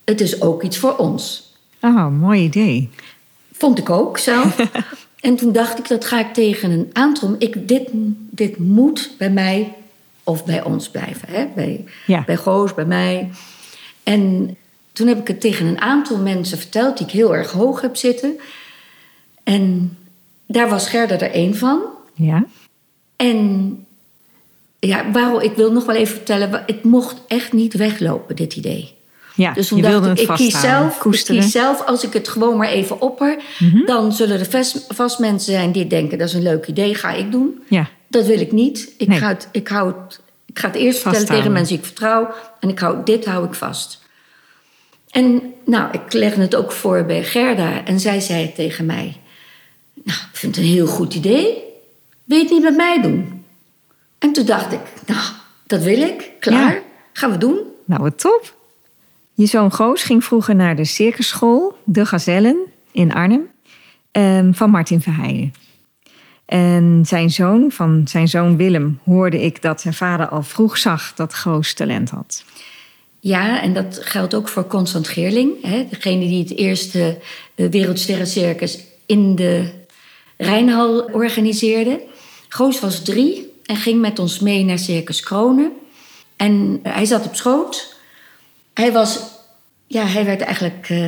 [0.10, 1.52] het is ook iets voor ons.
[1.82, 2.90] Oh, mooi idee.
[3.52, 4.58] Vond ik ook zelf.
[5.20, 7.36] en toen dacht ik, dat ga ik tegen een aantal.
[7.40, 7.90] Ik, dit,
[8.30, 9.74] dit moet bij mij
[10.24, 11.28] of bij ons blijven.
[11.32, 11.48] Hè?
[11.56, 12.24] Bij, Ja.
[12.26, 13.30] bij Goos, bij mij.
[14.04, 14.56] En
[14.94, 17.96] toen heb ik het tegen een aantal mensen verteld die ik heel erg hoog heb
[17.96, 18.40] zitten.
[19.44, 19.98] En
[20.46, 21.82] daar was Gerda er één van.
[22.14, 22.46] Ja.
[23.16, 23.86] En
[24.80, 28.96] ja, waarom, ik wil nog wel even vertellen, het mocht echt niet weglopen, dit idee.
[29.38, 32.68] Ja, Dus toen dacht ik, kies, zelf, ik kies zelf, als ik het gewoon maar
[32.70, 33.38] even opper,
[33.86, 37.12] dan zullen er vast, vast mensen zijn die denken, dat is een leuk idee, ga
[37.12, 37.64] ik doen.
[37.70, 38.94] Ja, Dat wil ik niet.
[38.98, 39.18] Ik, Nee.
[39.20, 42.30] ga, het, ik, hou het, ik ga het eerst vertellen tegen mensen die ik vertrouw.
[42.60, 44.00] En ik hou, dit hou ik vast.
[45.12, 47.84] En nou, ik legde het ook voor bij Gerda.
[47.86, 49.18] En zij zei tegen mij...
[50.04, 51.64] Nou, ik vind het een heel goed idee.
[52.24, 53.46] Wil je het niet met mij doen?
[54.20, 55.22] En toen dacht ik, nou,
[55.68, 56.32] dat wil ik.
[56.40, 56.74] Klaar.
[56.74, 56.80] Ja.
[57.14, 57.60] Gaan we doen.
[57.86, 58.56] nou wat top.
[59.38, 62.58] Je zoon Goos ging vroeger naar de circusschool De Gazellen
[62.92, 63.50] in Arnhem
[64.12, 65.54] ehm, van Martin Verheijen.
[66.46, 71.14] En zijn zoon, van zijn zoon Willem, hoorde ik dat zijn vader al vroeg zag
[71.16, 72.44] dat Goos talent had.
[73.20, 75.52] Ja, en dat geldt ook voor Constant Geerling.
[75.62, 77.18] Hè, degene die het eerste
[77.56, 79.70] eh, Wereldsterrencircus in de
[80.38, 82.02] Rijnhal organiseerde.
[82.50, 85.72] Goos was drie en ging met ons mee naar Circus Kronen.
[86.36, 87.97] En eh, hij zat op schoot.
[88.78, 89.20] Hij was,
[89.88, 91.06] ja, hij werd eigenlijk eh,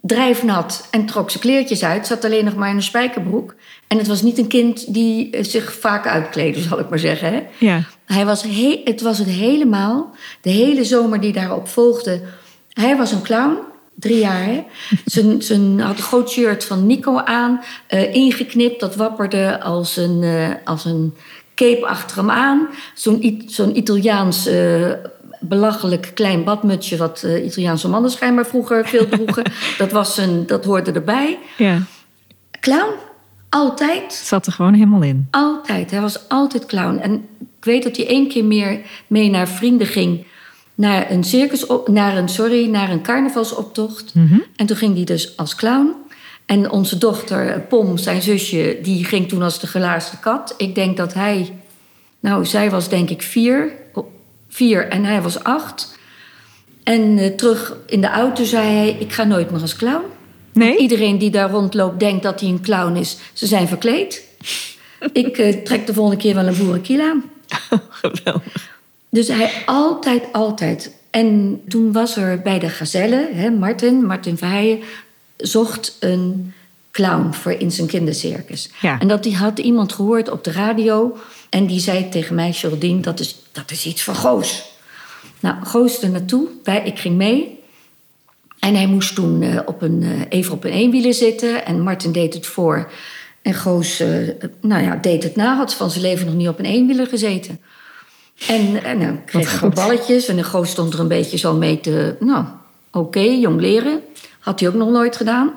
[0.00, 2.06] drijfnat en trok zijn kleertjes uit.
[2.06, 3.54] Zat alleen nog maar in een spijkerbroek.
[3.86, 7.32] En het was niet een kind die eh, zich vaak uitkleedde, zal ik maar zeggen.
[7.32, 7.42] Hè?
[7.58, 12.20] Ja, Hij was he- het was het helemaal, de hele zomer die daarop volgde.
[12.72, 13.58] Hij was een clown,
[13.94, 14.44] drie jaar.
[14.44, 14.64] Hè?
[15.04, 18.80] zijn, zijn, had een groot shirt van Nico aan, eh, ingeknipt.
[18.80, 21.14] Dat wapperde als een, eh, als een
[21.54, 22.68] cape achter hem aan.
[22.94, 24.48] Zo'n zo'n Italiaans
[25.40, 26.96] belachelijk klein badmutsje...
[26.96, 29.44] wat eh, Italiaanse mannen schijnbaar vroeger veel droegen.
[29.78, 31.38] dat, was een, dat hoorde erbij.
[31.56, 31.82] ja.
[32.60, 32.92] Clown,
[33.48, 34.12] altijd.
[34.12, 35.28] Zat er gewoon helemaal in.
[35.30, 35.90] Altijd.
[35.90, 36.98] Hij was altijd clown.
[36.98, 37.14] En
[37.58, 40.26] ik weet dat hij één keer meer mee naar vrienden ging.
[40.74, 44.12] Naar een circus, op- naar een, sorry, naar een carnavalsoptocht.
[44.56, 45.92] En toen ging hij dus als clown.
[46.46, 50.54] En onze dochter eh, Pom, zijn zusje, die ging toen als de gelaarsde kat.
[50.56, 51.52] Ik denk dat hij,
[52.20, 53.72] nou, zij was denk ik vier,
[54.56, 55.98] vier en hij was acht.
[56.82, 60.04] En eh, terug in de auto zei hij: Ik ga nooit meer als clown.
[60.52, 60.78] Nee?
[60.78, 63.16] Iedereen die daar rondloopt denkt dat hij een clown is.
[63.32, 64.22] Ze zijn verkleed.
[65.12, 67.24] Ik eh, trek de volgende keer wel een boerenkiel aan.
[67.90, 68.74] Geweldig.
[69.10, 70.94] Dus hij altijd, altijd.
[71.10, 74.80] En toen was er bij de Gazelle, hè, Martin, Martin Verheijen,
[75.36, 76.52] zocht een
[76.90, 78.70] clown voor in zijn kindercircus.
[78.80, 78.98] Ja.
[79.00, 81.16] En dat die had iemand gehoord op de radio.
[81.48, 84.74] En die zei tegen mij, Geraldine, dat is, dat is iets van Goos.
[85.40, 86.48] Nou, Goos er naartoe.
[86.62, 87.58] Wij, ik ging mee.
[88.58, 91.66] En hij moest toen eh, op een, eh, even op een eenwieler zitten.
[91.66, 92.90] En Martin deed het voor.
[93.42, 94.08] En Goos eh,
[94.60, 95.56] nou ja, deed het na.
[95.56, 97.60] Had van zijn leven nog niet op een eenwieler gezeten.
[98.48, 99.74] En, en dan kreeg goed.
[99.74, 100.28] balletjes.
[100.28, 102.16] En de Goos stond er een beetje zo mee te...
[102.20, 102.44] Nou,
[102.92, 104.00] oké, jong leren.
[104.38, 105.52] Had hij ook nog nooit gedaan.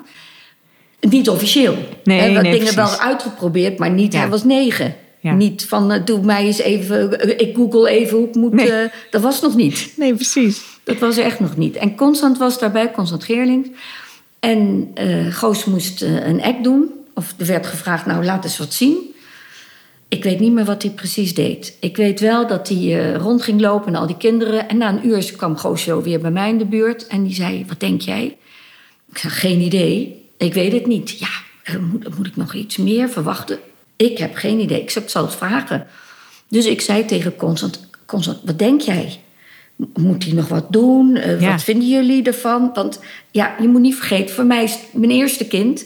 [1.00, 1.76] Niet officieel.
[2.04, 2.96] Nee, Hij had nee, dingen precies.
[2.96, 4.12] wel uitgeprobeerd, maar niet...
[4.12, 4.18] Ja.
[4.18, 4.94] Hij was negen.
[5.20, 5.34] Ja.
[5.34, 7.20] Niet van, eh, doe mij eens even...
[7.20, 8.52] eh, ik google even hoe ik moet...
[8.52, 8.72] Nee.
[8.72, 9.92] eh, dat was nog niet.
[9.96, 10.62] Nee, precies.
[10.84, 11.76] Dat was er echt nog niet.
[11.76, 13.76] En Constant was daarbij, Constant Geerling.
[14.40, 14.90] En
[15.30, 16.90] Goos moest een act doen.
[17.14, 18.96] Of er werd gevraagd, nou laat eens wat zien.
[20.08, 21.76] Ik weet niet meer wat hij precies deed.
[21.80, 24.68] Ik weet wel dat hij rond ging lopen en al die kinderen.
[24.68, 27.06] En na een uur kwam Goos zo weer bij mij in de buurt.
[27.06, 28.36] En die zei, wat denk jij?
[29.10, 30.24] Ik zei, geen idee.
[30.38, 31.18] Ik weet het niet.
[31.18, 31.28] Ja,
[31.78, 33.58] moet, moet ik nog iets meer verwachten?
[34.00, 34.80] Ik heb geen idee.
[34.80, 35.86] Ik zei, ik zal het vragen.
[36.48, 39.20] Dus ik zei tegen Constant, Constant, wat denk jij?
[39.94, 41.16] Moet hij nog wat doen?
[41.16, 41.50] Eh, Ja.
[41.50, 42.70] Wat vinden jullie ervan?
[42.74, 45.84] Want ja, je moet niet vergeten, voor mij is het mijn eerste kind.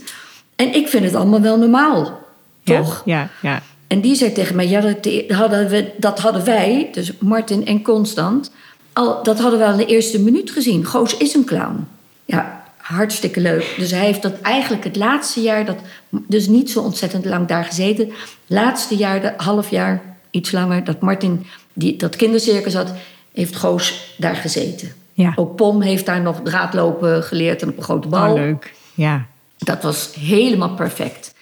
[0.57, 2.23] En ik vind het allemaal wel normaal.
[2.65, 3.03] Toch?
[3.05, 3.63] Ja, ja, ja.
[3.87, 7.83] En die zei tegen mij, ja, dat hadden, we, dat hadden wij, dus Martin en
[7.83, 8.51] Constant,
[8.93, 10.85] al, dat hadden we al in de eerste minuut gezien.
[10.87, 11.87] Goos is een clown.
[12.25, 13.75] Ja, hartstikke leuk.
[13.79, 15.77] Dus hij heeft dat eigenlijk het laatste jaar, dat,
[16.09, 18.13] dus niet zo ontzettend lang daar gezeten.
[18.47, 22.93] Laatste jaar, de, half jaar, iets langer, dat Martin die, dat kindercircus had,
[23.33, 24.93] heeft Goos daar gezeten.
[25.13, 25.33] Ja.
[25.37, 28.29] Ook Pom heeft daar nog draadlopen geleerd en op een grote bal.
[28.29, 28.75] Oh, leuk.
[28.95, 29.27] Ja.
[29.59, 31.35] Dat was helemaal perfect.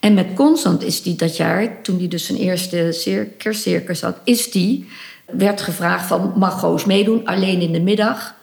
[0.00, 4.16] En met Constant is die dat jaar, toen hij dus zijn eerste cir- kerstcircus had,
[4.24, 4.88] is die,
[5.26, 8.38] werd gevraagd van mag Goos meedoen, alleen in de middag.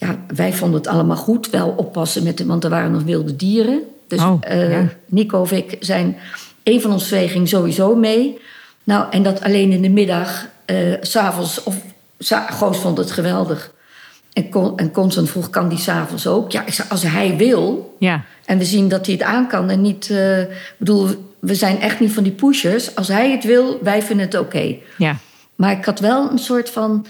[0.00, 3.36] Ja, wij vonden het allemaal goed, wel oppassen met de, want er waren nog wilde
[3.36, 3.80] dieren.
[4.08, 4.88] Dus Oh, eh, ja.
[5.06, 6.16] Nico of ik zijn,
[6.62, 8.38] een van ons twee ging sowieso mee.
[8.84, 10.46] Nou, en dat alleen in de middag,
[11.00, 11.76] s s'avonds, of
[12.18, 13.72] sa- Goos vond het geweldig.
[14.32, 16.52] En, Con, en Constant vroeg, kan die s'avonds ook?
[16.52, 18.22] Ja, ik zei, als hij wil, Ja.
[18.44, 20.10] en we zien dat hij het aan kan en niet...
[20.10, 21.08] eh, Ik bedoel,
[21.38, 22.94] we zijn echt niet van die pushers.
[22.94, 24.76] Als hij het wil, wij vinden het oké.
[24.98, 25.16] Ja.
[25.54, 27.06] Maar ik had wel een soort van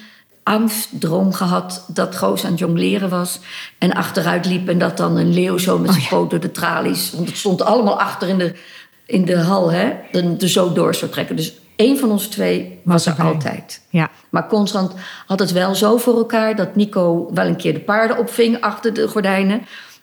[0.51, 3.39] angstdroom gehad dat Goos aan het jongleren was
[3.79, 7.13] en achteruit liep en dat dan een leeuw zo met zijn poot door de tralies,
[7.13, 8.55] want het stond allemaal achter in de,
[9.07, 11.37] in de hal, hè, er, er zo door zou trekken.
[11.37, 13.83] Dus één van ons twee was, er altijd.
[13.91, 14.11] Ja.
[14.31, 14.93] Maar Constant
[15.27, 18.95] had het wel zo voor elkaar dat Nico wel een keer de paarden opving achter
[18.95, 19.63] de gordijnen.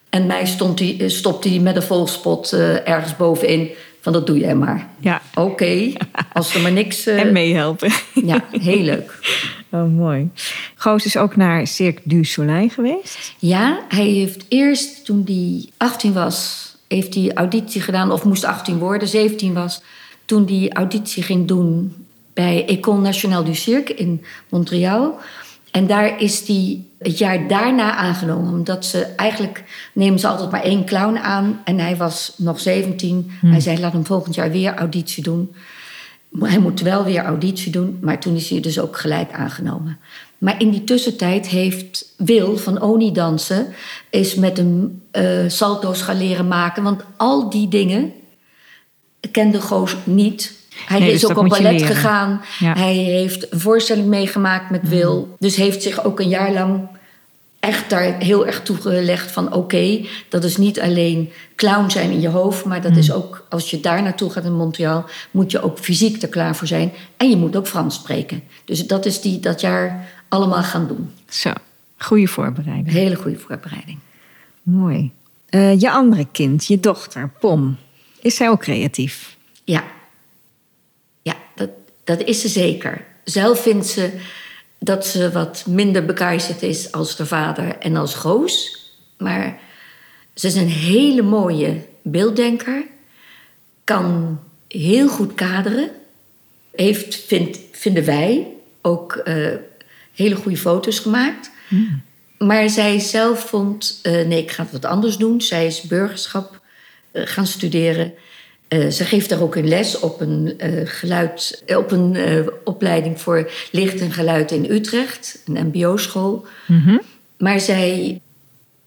[0.10, 3.70] En mij stond die, eh, stopte hij met een volgspot eh, ergens bovenin.
[4.08, 4.88] Van dat doe jij maar.
[5.00, 5.22] Ja.
[5.36, 5.92] Oké,
[6.34, 7.06] als er maar niks.
[7.08, 7.92] eh, En meehelpen.
[8.14, 9.14] Ja, heel leuk.
[9.72, 10.30] Oh, mooi.
[10.76, 13.34] Goos is ook naar Cirque du Soleil geweest.
[13.38, 18.78] Ja, hij heeft eerst toen hij 18 was, heeft hij auditie gedaan, of moest 18
[18.78, 19.82] worden, 17 was.
[20.26, 21.94] Toen hij auditie ging doen
[22.34, 25.20] bij École Nationale du Cirque in Montreal.
[25.78, 28.54] En daar is hij het jaar daarna aangenomen.
[28.54, 29.64] Omdat ze eigenlijk
[29.94, 31.62] nemen ze altijd maar één clown aan.
[31.64, 33.32] En hij was nog 17.
[33.46, 35.56] Hij zei: laat hem volgend jaar weer auditie doen.
[36.40, 40.00] Hij moet wel weer auditie doen, maar toen is hij dus ook gelijk aangenomen.
[40.38, 43.68] Maar in die tussentijd heeft Wil van Oni Dansen...
[44.10, 46.84] is met hem eh, salto's gaan leren maken.
[46.84, 48.14] Want al die dingen
[49.32, 50.57] kende Goos niet.
[50.86, 52.42] Hij Nee, is dus ook op ballet gegaan.
[52.60, 52.74] Ja.
[52.74, 55.36] Hij heeft een voorstelling meegemaakt met Wil.
[55.40, 56.88] Dus heeft zich ook een jaar lang
[57.60, 59.54] echt daar heel erg toegelegd van...
[59.54, 62.66] oké, dat is niet alleen clown zijn in je hoofd...
[62.66, 65.06] maar dat is ook, als je daar naartoe gaat in Montreal...
[65.32, 66.92] moet je ook fysiek er klaar voor zijn.
[67.18, 68.44] En je moet ook Frans spreken.
[68.66, 71.12] Dus dat is die dat jaar allemaal gaan doen.
[71.30, 71.52] Zo,
[71.98, 72.92] goede voorbereiding.
[72.92, 73.98] Hele goede voorbereiding.
[74.64, 75.12] Mooi.
[75.50, 77.78] Eh, je andere kind, je dochter, Pom.
[78.22, 79.36] Is zij ook creatief?
[79.64, 79.84] Ja
[82.08, 83.06] dat, is ze zeker.
[83.24, 84.12] Zelf vindt ze
[84.80, 88.86] dat ze wat minder bekaiserd is als haar vader en als Goos.
[89.18, 89.60] Maar
[90.34, 92.84] ze is een hele mooie beelddenker.
[93.84, 95.90] Kan heel goed kaderen.
[96.72, 97.26] Heeft,
[97.72, 98.48] vinden wij,
[98.82, 99.56] ook eh,
[100.14, 101.52] hele goede foto's gemaakt.
[102.38, 105.42] Maar zij zelf vond, eh, nee, ik ga het wat anders doen.
[105.42, 106.62] Zij is burgerschap
[107.12, 108.14] eh, gaan studeren.
[108.68, 112.18] Eh, ze geeft daar ook een les op een, eh, geluid, eh, op een
[112.64, 116.46] opleiding voor licht en geluid in Utrecht, een MBO-school.
[117.38, 118.22] Maar zij,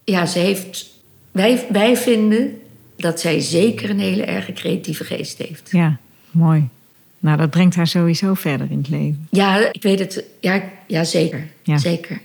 [0.05, 0.91] ja, ze heeft,
[1.33, 2.59] wij, wij vinden
[2.97, 5.69] dat zij zeker een hele erge creatieve geest heeft.
[5.71, 5.97] Ja,
[6.31, 6.69] mooi.
[7.19, 9.27] Nou, dat brengt haar sowieso verder in het leven.
[9.31, 10.25] Ja, ik weet het.
[10.41, 11.47] Ja, ja zeker.
[11.63, 11.79] Ja.
[11.79, 12.21] zeker.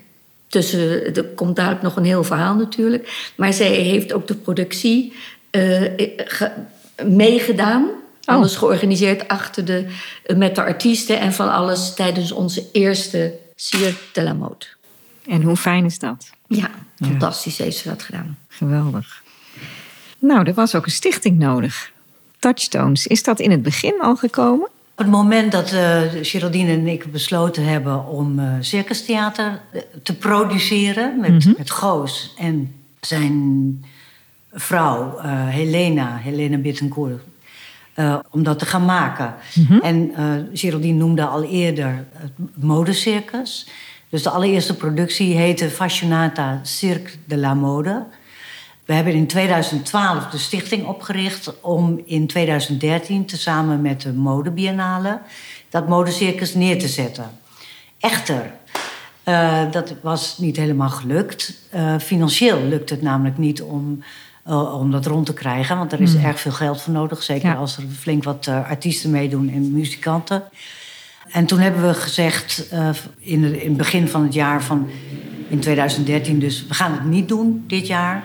[0.47, 3.31] Tussen, er komt dadelijk nog een heel verhaal natuurlijk.
[3.35, 5.13] Maar zij heeft ook de productie
[6.17, 6.51] ge-
[7.03, 7.89] meegedaan.
[8.25, 9.87] Alles georganiseerd achter de,
[10.35, 14.65] met de artiesten en van alles tijdens onze eerste Cirque de la Mode.
[15.27, 16.29] En hoe fijn is dat?
[16.47, 18.37] Ja, fantastisch heeft ze dat gedaan.
[18.47, 19.23] Geweldig.
[20.19, 21.91] Nou, er was ook een stichting nodig.
[22.39, 24.65] Touchstones, is dat in het begin al gekomen?
[24.65, 30.15] Op het moment dat eh Geraldine en ik besloten hebben om eh circustheater eh, te
[30.15, 33.85] produceren met, met Goos en zijn
[34.55, 37.23] vrouw eh, Helena, Helena Bittencourt,
[37.93, 39.35] eh, om dat te gaan maken.
[39.81, 43.67] En eh Geraldine noemde al eerder het modecircus.
[44.09, 48.05] Dus de allereerste productie heette Fashionata Cirque de la Mode.
[48.85, 55.19] We hebben in 2012 de stichting opgericht om in 2013 tezamen met de Modebiennale
[55.69, 57.29] dat modecircus neer te zetten.
[57.99, 58.53] Echter,
[59.71, 61.67] dat was niet helemaal gelukt.
[61.99, 64.03] Financieel lukt het namelijk niet om,
[64.45, 67.49] eh, om dat rond te krijgen, want er is erg veel geld voor nodig, zeker
[67.49, 67.55] Ja.
[67.55, 70.43] als er flink wat eh, artiesten meedoen en muzikanten.
[71.31, 74.89] En toen hebben we gezegd eh, in, het, in het begin van het jaar van
[75.47, 78.23] in 2013 dus we gaan het niet doen dit jaar.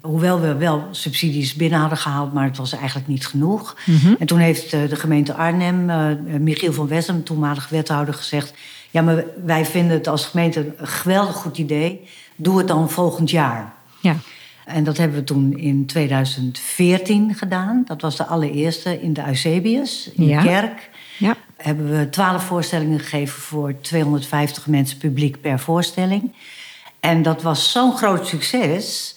[0.00, 3.76] Hoewel we wel subsidies binnen hadden gehaald, maar het was eigenlijk niet genoeg.
[4.18, 5.84] En toen heeft de gemeente Arnhem,
[6.42, 8.54] Michiel van Wessem, toenmalig wethouder, gezegd:
[8.90, 12.08] Ja, maar wij vinden het als gemeente een geweldig goed idee.
[12.36, 13.72] Doe het dan volgend jaar.
[14.00, 14.16] Ja.
[14.68, 17.82] En dat hebben we toen in 2014 gedaan.
[17.86, 20.40] Dat was de allereerste in de Eusebius, in Ja.
[20.40, 20.90] de kerk.
[21.18, 21.36] Ja.
[21.56, 26.32] Hebben we twaalf voorstellingen gegeven voor 250 mensen publiek per voorstelling.
[27.00, 29.16] En dat was zo'n groot succes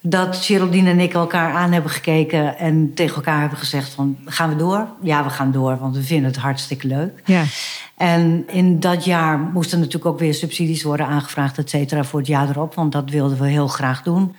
[0.00, 4.48] dat Geraldine en ik elkaar aan hebben gekeken en tegen elkaar hebben gezegd van gaan
[4.48, 4.86] we door?
[5.02, 7.20] Ja, we gaan door, want we vinden het hartstikke leuk.
[7.24, 7.44] Ja.
[7.96, 12.28] En in dat jaar moesten natuurlijk ook weer subsidies worden aangevraagd, et cetera, voor het
[12.28, 14.34] jaar erop, want dat wilden we heel graag doen.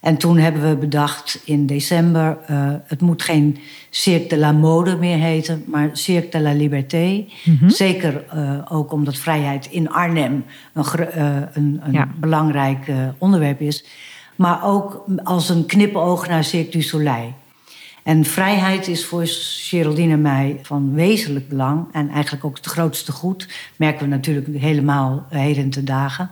[0.00, 3.58] En toen hebben we bedacht in december, eh, het moet geen
[3.90, 7.24] Cirque de la Mode meer heten, maar Cirque de la Liberté.
[7.66, 12.08] Zeker eh, ook omdat vrijheid in Arnhem een, eh, een, een Ja.
[12.16, 13.84] belangrijk onderwerp is.
[14.36, 17.34] Maar ook als een knipoog naar Cirque du Soleil.
[18.02, 21.86] En vrijheid is voor Geraldine en mij van wezenlijk belang.
[21.92, 23.48] En eigenlijk ook het grootste goed.
[23.76, 26.30] Merken we natuurlijk helemaal heden te dagen.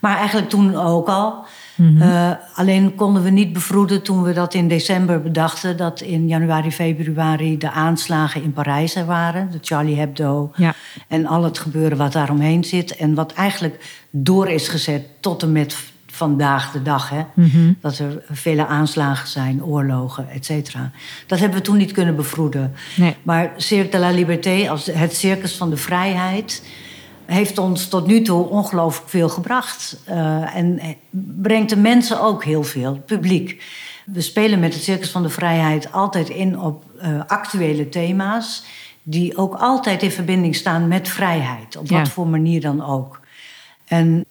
[0.00, 1.44] Maar eigenlijk toen ook al.
[1.80, 5.76] Uh, alleen konden we niet bevroeden toen we dat in december bedachten...
[5.76, 9.50] dat in januari, februari de aanslagen in Parijs er waren.
[9.50, 10.74] De Charlie Hebdo Ja.
[11.08, 12.96] en al het gebeuren wat daaromheen zit.
[12.96, 17.10] En wat eigenlijk door is gezet tot en met vandaag de dag.
[17.10, 17.22] Hè?
[17.34, 17.72] Mhm.
[17.80, 20.90] Dat er vele aanslagen zijn, oorlogen, et cetera.
[21.26, 22.74] Dat hebben we toen niet kunnen bevroeden.
[22.96, 23.16] Nee.
[23.22, 26.62] Maar Cirque de la Liberté, als het circus van de vrijheid...
[27.34, 30.00] heeft ons tot nu toe ongelooflijk veel gebracht.
[30.04, 33.62] Eh, en brengt de mensen ook heel veel, het publiek.
[34.06, 38.64] We spelen met het Circus van de Vrijheid altijd in op eh, actuele thema's...
[39.02, 41.76] die ook altijd in verbinding staan met vrijheid.
[41.76, 41.98] Op Ja.
[41.98, 43.20] wat voor manier dan ook.
[43.84, 44.24] En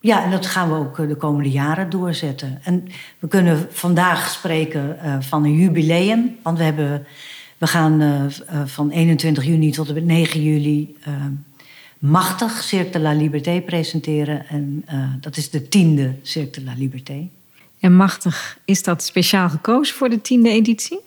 [0.00, 2.60] ja, en dat gaan we ook eh, de komende jaren doorzetten.
[2.62, 2.86] En
[3.18, 6.36] we kunnen vandaag spreken eh, van een jubileum.
[6.42, 7.06] Want we, hebben,
[7.58, 10.96] we gaan eh, eh, van 21 juni tot en met 9 juli...
[12.00, 14.46] Machtig Cirque de la Liberté presenteren.
[14.48, 17.28] En eh, dat is de tiende Cirque de la Liberté.
[17.80, 21.00] En machtig, is dat speciaal gekozen voor de tiende editie?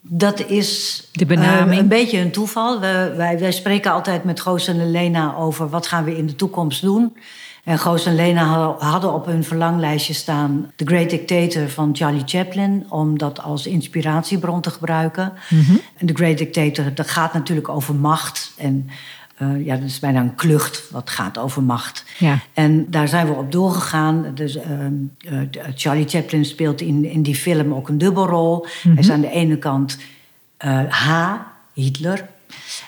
[0.00, 1.70] Dat is De benaming.
[1.72, 2.80] eh, een beetje een toeval.
[2.80, 6.34] We, wij, wij spreken altijd met Goos en Lena over wat gaan we in de
[6.34, 7.16] toekomst doen.
[7.64, 10.72] En Goos en Lena hadden- op hun verlanglijstje staan...
[10.76, 12.86] The Great Dictator van Charlie Chaplin...
[12.88, 15.32] om dat als inspiratiebron te gebruiken.
[15.96, 18.52] En The Great Dictator, dat gaat natuurlijk over macht.
[18.56, 18.88] En
[19.38, 22.04] eh, ja, dat is bijna een klucht wat gaat over macht.
[22.18, 22.38] Ja.
[22.52, 24.26] En daar zijn we op doorgegaan.
[24.34, 25.38] Dus, ehm, eh,
[25.74, 28.66] Charlie Chaplin speelt in, in die film ook een dubbelrol.
[28.82, 29.98] Hij is aan de ene kant
[30.56, 31.34] eh, H,
[31.72, 32.28] Hitler.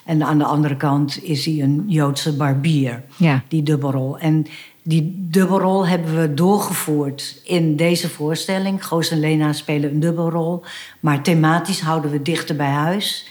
[0.04, 3.02] En aan de andere kant is hij een Joodse barbier.
[3.16, 3.42] Ja.
[3.48, 4.18] Die dubbelrol.
[4.18, 4.46] En
[4.82, 8.86] die dubbelrol hebben we doorgevoerd in deze voorstelling.
[8.86, 10.62] Goos en Lena spelen een dubbelrol.
[11.00, 13.26] Maar thematisch houden we dichter bij huis.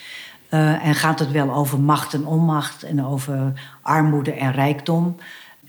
[0.50, 5.16] Eh, en gaat het wel over macht en onmacht en over armoede en rijkdom.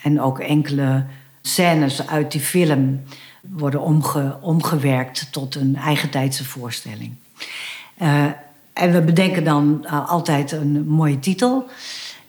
[0.03, 1.05] En ook enkele
[1.43, 3.03] scènes uit die film
[3.41, 7.15] worden omge- omgewerkt tot een eigentijdse voorstelling.
[7.97, 8.25] Eh,
[8.73, 11.69] en we bedenken dan eh, altijd een mooie titel.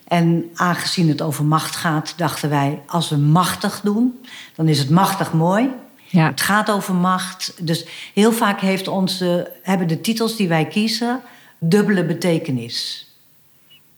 [0.07, 4.19] En aangezien het over macht gaat, dachten wij: als we machtig doen,
[4.55, 5.69] dan is het machtig mooi.
[6.07, 6.25] Ja.
[6.25, 7.53] Het gaat over macht.
[7.61, 11.21] Dus heel vaak heeft onze, hebben de titels die wij kiezen
[11.65, 13.05] dubbele betekenis.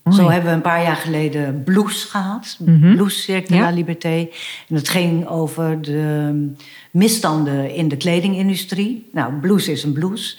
[0.03, 0.17] Mooi.
[0.17, 2.57] Zo hebben we een paar jaar geleden Blues gehad.
[2.59, 2.95] Mhm.
[2.95, 3.61] Blues Cirque de Ja.
[3.61, 4.27] la Liberté.
[4.69, 6.51] En het ging over de
[6.91, 9.09] misstanden in de kledingindustrie.
[9.11, 10.37] Nou, blues is een blues.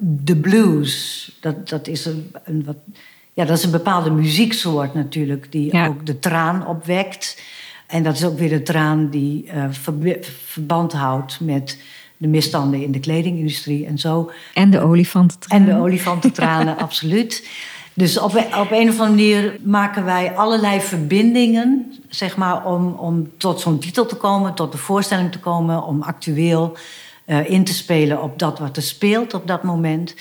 [0.00, 2.76] De blues, dat, dat, is, een, een wat,
[3.32, 5.52] ja, dat is een bepaalde muzieksoort natuurlijk...
[5.52, 5.86] die Ja.
[5.86, 7.42] ook de traan opwekt.
[7.86, 9.64] En dat is ook weer de traan die eh,
[10.44, 11.78] verband houdt met
[12.16, 14.30] de misstanden in de kledingindustrie en zo.
[14.54, 15.50] En de olifanten.
[15.50, 17.48] En de olifantentranen, absoluut.
[17.94, 23.30] Dus op, op een of andere manier maken wij allerlei verbindingen, zeg maar, om, om
[23.36, 26.76] tot zo'n titel te komen, tot de voorstelling te komen, om actueel
[27.24, 30.14] eh, in te spelen op dat wat er speelt op dat moment.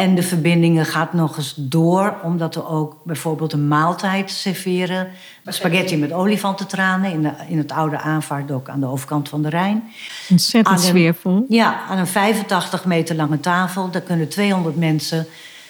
[0.00, 5.08] En de verbindingen gaat nog eens door, omdat we ook bijvoorbeeld een maaltijd serveren.
[5.44, 9.82] Spaghetti met olifantentranen in, de, in het oude aanvaardok aan de overkant van de Rijn.
[10.30, 11.44] Ontzettend aan een- sfeervol.
[11.48, 13.90] Ja, aan een 85 meter lange tafel.
[13.90, 15.26] Daar kunnen 200 mensen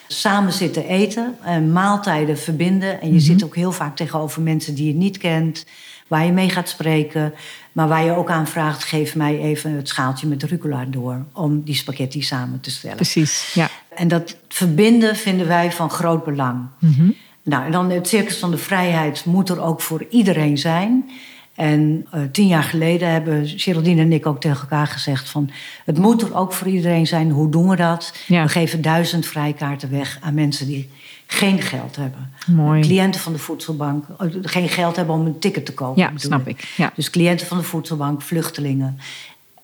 [0.08, 1.36] samen zitten eten.
[1.44, 3.00] En maaltijden verbinden.
[3.00, 3.22] En je Mhm.
[3.24, 5.64] zit ook heel vaak tegenover mensen die je niet kent.
[6.10, 7.34] Waar je mee gaat spreken.
[7.72, 8.84] Maar waar je ook aan vraagt...
[8.84, 11.24] geef mij even het schaaltje met rucola door...
[11.32, 12.96] om die spaghetti samen te stellen.
[12.96, 13.68] Precies, ja.
[13.94, 16.66] En dat verbinden vinden wij van groot belang.
[16.78, 17.10] Mhm.
[17.42, 21.10] Nou, en dan het Circus van de Vrijheid moet er ook voor iedereen zijn.
[21.54, 25.50] En eh, tien jaar geleden hebben Geraldine en ik ook tegen elkaar gezegd van...
[25.84, 27.30] het moet er ook voor iedereen zijn.
[27.30, 28.14] Hoe doen we dat?
[28.26, 28.42] Ja.
[28.42, 30.90] We geven duizend vrijkaarten weg aan mensen die
[31.32, 32.32] geen geld hebben.
[32.46, 32.80] Mooi.
[32.80, 34.04] Cliënten van de voedselbank.
[34.18, 36.02] eh, geen geld hebben om een ticket te kopen.
[36.02, 36.72] Ja, snap ik.
[36.76, 36.92] Ja.
[36.94, 38.98] Dus cliënten van de voedselbank, vluchtelingen.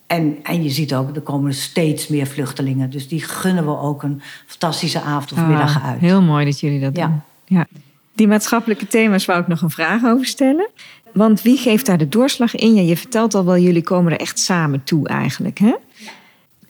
[0.07, 2.90] En, en je ziet ook, er komen steeds meer vluchtelingen.
[2.90, 6.00] Dus die gunnen we ook een fantastische avond of middag Ah, uit.
[6.00, 7.07] Heel mooi dat jullie dat Ja.
[7.07, 7.20] doen.
[7.44, 7.66] Ja.
[8.14, 10.69] Die maatschappelijke thema's wou ik nog een vraag over stellen.
[11.12, 12.75] Want wie geeft daar de doorslag in?
[12.75, 15.58] Ja, je vertelt al wel, jullie komen er echt samen toe eigenlijk.
[15.58, 15.75] Hè?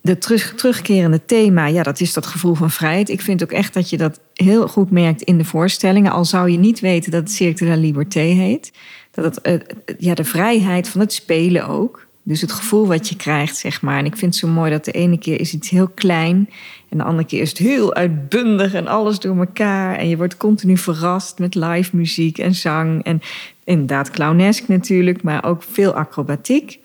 [0.06, 3.08] De terug, terugkerende thema, ja, dat is dat gevoel van vrijheid.
[3.08, 6.12] Ik vind ook echt dat je dat heel goed merkt in de voorstellingen.
[6.12, 8.72] Al zou je niet weten dat het Cirque de la Liberté heet.
[9.10, 9.54] Dat het, eh,
[9.98, 12.06] ja, de vrijheid van het spelen ook.
[12.22, 13.98] Dus het gevoel wat je krijgt, zeg maar.
[13.98, 16.50] En ik vind het zo mooi dat de ene keer is iets heel klein...
[16.88, 19.96] en de andere keer is het heel uitbundig en alles door elkaar.
[19.96, 23.04] En je wordt continu verrast met live muziek en zang.
[23.04, 23.20] En
[23.64, 26.78] inderdaad clownesk natuurlijk, maar ook veel acrobatiek.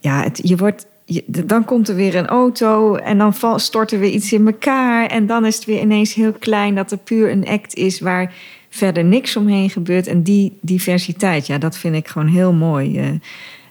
[0.00, 3.92] Ja, het, je wordt je- dan komt er weer een auto en dan val- stort
[3.92, 5.06] er weer iets in elkaar.
[5.06, 8.34] En dan is het weer ineens heel klein dat er puur een act is waar
[8.68, 10.06] verder niks omheen gebeurt.
[10.06, 13.08] En die diversiteit, ja, dat vind ik gewoon heel mooi eh,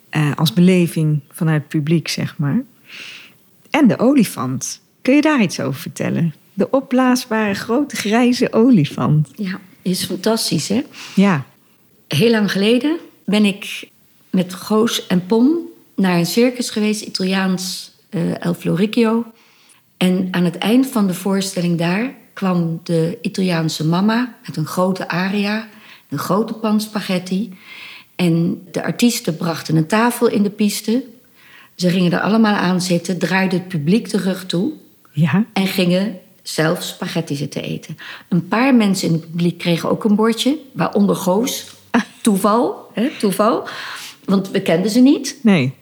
[0.09, 2.63] eh, als beleving vanuit het publiek, zeg maar.
[3.69, 4.81] En de olifant.
[5.01, 6.33] Kun je daar iets over vertellen?
[6.53, 9.29] De opblaasbare grote grijze olifant.
[9.35, 10.81] Ja, is fantastisch, hè?
[11.15, 11.45] Ja,
[12.07, 13.89] Heel lang geleden ben ik
[14.29, 15.57] met Goos en Pom
[16.01, 19.25] naar een circus geweest, Italiaans eh, El Floricchio.
[19.97, 25.07] En aan het eind van de voorstelling daar kwam de Italiaanse mama met een grote
[25.07, 25.67] aria,
[26.09, 27.53] een grote pan spaghetti.
[28.15, 31.03] En de artiesten brachten een tafel in de piste.
[31.75, 34.71] Ze gingen er allemaal aan zitten, draaiden het publiek de rug toe
[35.11, 37.97] ja, en gingen zelf spaghetti zitten eten.
[38.29, 41.65] Een paar mensen in het publiek kregen ook een bordje, waaronder Goos.
[42.21, 43.67] Toeval, hè, toeval.
[44.25, 45.37] Want we kenden ze niet.
[45.41, 45.73] nee.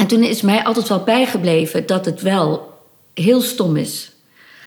[0.00, 2.78] En toen is mij altijd wel bijgebleven dat het wel
[3.14, 4.12] heel stom is.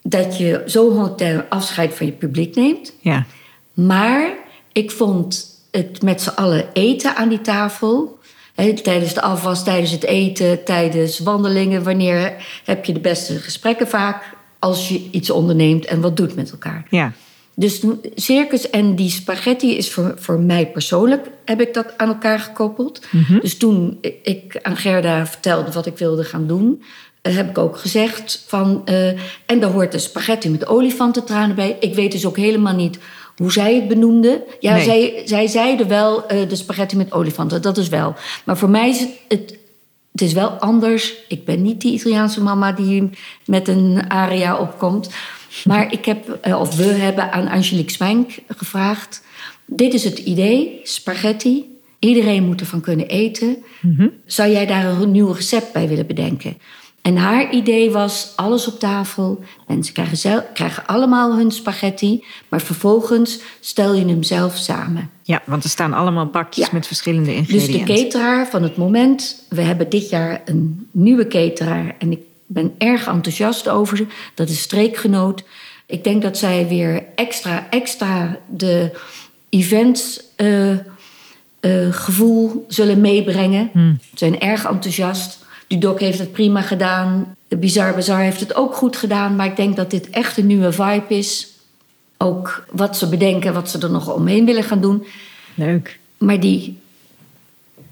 [0.03, 2.93] Dat je zo hotel afscheid van je publiek neemt.
[2.99, 3.25] Ja,
[3.73, 4.33] Maar
[4.71, 8.19] ik vond het met z'n allen eten aan die tafel.
[8.83, 11.83] Tijdens de afwas, tijdens het eten, tijdens wandelingen.
[11.83, 14.35] Wanneer heb je de beste gesprekken vaak?
[14.59, 16.85] Als je iets onderneemt en wat doet met elkaar.
[16.89, 17.11] ja,
[17.55, 17.81] Dus
[18.15, 21.27] circus en die spaghetti is voor, voor mij persoonlijk...
[21.45, 23.01] heb ik dat aan elkaar gekoppeld.
[23.41, 26.83] Dus toen ik aan Gerda vertelde wat ik wilde gaan doen...
[27.21, 28.81] eh, heb ik ook gezegd van...
[28.85, 29.07] eh,
[29.45, 31.77] en daar hoort de spaghetti met olifantentranen bij.
[31.79, 32.97] Ik weet dus ook helemaal niet
[33.37, 34.43] hoe zij het benoemde.
[34.59, 34.83] Ja, Nee.
[34.83, 38.15] zij, zij zeiden wel eh, de spaghetti met olifanten, dat is wel.
[38.43, 39.09] Maar voor mij is het...
[39.27, 39.61] het
[40.11, 41.13] het is wel anders.
[41.27, 43.09] Ik ben niet die Italiaanse mama die
[43.45, 45.09] met een aria opkomt.
[45.63, 49.23] Maar ik heb, eh, of we hebben aan Angelique Spank gevraagd.
[49.65, 51.71] Dit is het idee, spaghetti.
[51.99, 53.57] Iedereen moet ervan kunnen eten.
[54.25, 56.57] Zou jij daar een nieuw recept bij willen bedenken?
[57.01, 59.43] En haar idee was alles op tafel.
[59.67, 62.23] Mensen krijgen, zel- krijgen allemaal hun spaghetti.
[62.49, 65.09] Maar vervolgens stel je hem zelf samen.
[65.23, 66.71] ja, want er staan allemaal bakjes Ja.
[66.73, 67.95] met verschillende Dus ingrediënten.
[67.95, 69.43] de cateraar van het moment.
[69.49, 71.95] We hebben dit jaar een nieuwe cateraar.
[71.99, 74.05] En ik ben erg enthousiast over ze.
[74.33, 75.43] Dat is streekgenoot.
[75.85, 78.91] Ik denk dat zij weer extra, extra de
[79.49, 80.77] events eh, eh,
[81.91, 83.69] gevoel zullen meebrengen.
[83.73, 85.45] Ze zijn erg enthousiast.
[85.67, 87.35] Dudok heeft het prima gedaan.
[87.47, 89.35] De Bizarre Bazaar heeft het ook goed gedaan.
[89.35, 91.47] Maar ik denk dat dit echt een nieuwe vibe is.
[92.17, 95.05] Ook wat ze bedenken, wat ze er nog omheen willen gaan doen.
[95.55, 95.99] Leuk.
[96.17, 96.79] Maar die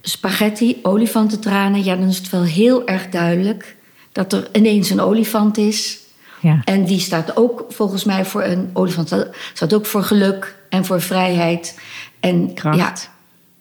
[0.01, 3.75] spaghetti, olifantentranen, ja, dan is het wel heel erg duidelijk
[4.11, 5.99] dat er ineens een olifant is.
[6.39, 6.61] Ja.
[6.65, 9.15] En die staat ook volgens mij voor een olifant,
[9.53, 11.79] staat- ook voor geluk en voor vrijheid.
[12.19, 12.77] En Kracht.
[12.77, 12.93] ja,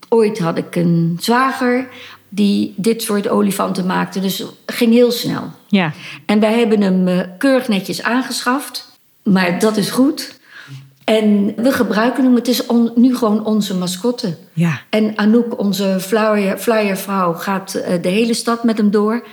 [0.09, 1.89] ooit had ik een zwager
[2.29, 5.51] die dit soort olifanten maakte, dus het ging heel snel.
[5.67, 5.93] Ja.
[6.27, 8.89] En wij hebben hem eh, keurig netjes aangeschaft.
[9.23, 10.39] Maar dat is goed.
[11.17, 12.35] En we gebruiken hem.
[12.35, 14.37] Het is on- nu gewoon onze mascotte.
[14.53, 14.81] Ja.
[14.91, 19.27] En Anouk, onze flyer, flyervrouw, gaat eh, de hele stad met hem door.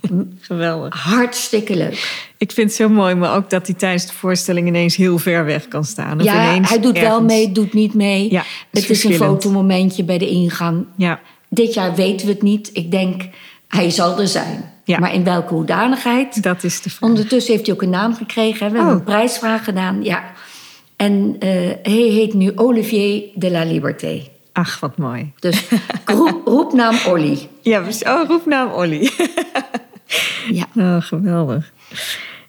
[0.40, 0.94] Geweldig.
[1.02, 2.26] Hartstikke leuk.
[2.38, 5.44] Ik vind het zo mooi, maar ook dat hij tijdens de voorstelling ineens heel ver
[5.44, 6.18] weg kan staan.
[6.18, 8.30] Of ja, hij doet wel mee, doet niet mee.
[8.32, 10.86] Ja, is het is een fotomomentje bij de ingang.
[10.96, 12.70] Ja, Dit jaar weten we het niet.
[12.72, 13.22] Ik denk,
[13.68, 14.72] hij zal er zijn.
[14.84, 14.98] Ja.
[14.98, 16.42] Maar in welke hoedanigheid?
[16.42, 17.10] dat is de vraag.
[17.10, 18.66] Ondertussen heeft hij ook een naam gekregen.
[18.66, 18.72] hè.
[18.72, 18.98] We hebben Oh.
[19.00, 20.02] een prijsvraag gedaan.
[20.04, 20.22] Ja.
[20.98, 21.48] En eh,
[21.82, 24.22] hij heet nu Olivier de la Liberté.
[24.52, 25.32] Ach, wat mooi.
[25.38, 25.68] Dus
[26.04, 27.48] roep, roepnaam Olly.
[27.62, 29.10] Ja, dus- oh, roepnaam Olly.
[30.50, 30.66] Ja.
[30.76, 31.72] Oh, geweldig.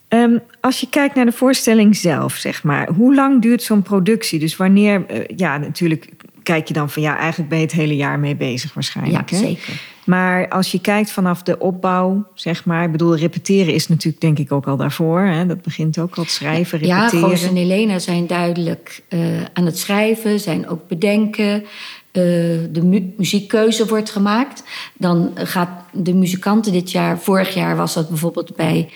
[0.07, 4.39] Ehm, als je kijkt naar de voorstelling zelf, zeg maar, hoe lang duurt zo'n productie?
[4.39, 6.09] Dus wanneer, eh, ja, natuurlijk
[6.53, 9.29] kijk je dan van ja, eigenlijk ben je het hele jaar mee bezig waarschijnlijk.
[9.29, 9.43] Ja, hè?
[9.43, 9.81] zeker.
[10.05, 14.39] Maar als je kijkt vanaf de opbouw, zeg maar, ik bedoel, repeteren is natuurlijk denk
[14.39, 15.19] ik ook al daarvoor.
[15.21, 15.45] Hè?
[15.45, 17.29] Dat begint ook al het schrijven, Ja, repeteren.
[17.29, 19.19] Goos en Helena zijn duidelijk eh,
[19.53, 21.63] aan het schrijven, zijn ook bedenken.
[22.11, 22.23] Eh,
[22.71, 24.63] de mu- muziekkeuze wordt gemaakt.
[24.97, 28.89] Dan gaat de muzikanten dit jaar, vorig jaar was dat bijvoorbeeld bij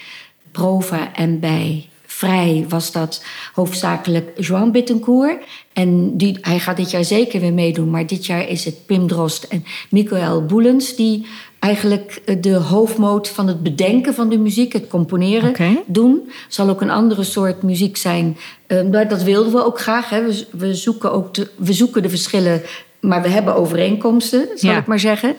[0.51, 1.87] Prova en bij
[2.23, 5.43] Vrij was dat hoofdzakelijk Joan Bittencourt.
[5.73, 7.89] En die, hij gaat dit jaar zeker weer meedoen.
[7.89, 10.95] Maar dit jaar is het Pim Drost en Michael Boelens...
[10.95, 11.25] die
[11.59, 14.73] eigenlijk eh, de hoofdmoot van het bedenken van de muziek...
[14.73, 16.31] het componeren doen.
[16.47, 18.37] zal ook een andere soort muziek zijn.
[18.67, 20.09] Eh, maar dat wilden we ook graag.
[20.09, 20.25] Hè.
[20.25, 22.61] We, we, zoeken ook de, we zoeken de verschillen,
[22.99, 24.77] maar we hebben overeenkomsten, zal Ja.
[24.77, 25.35] ik maar zeggen.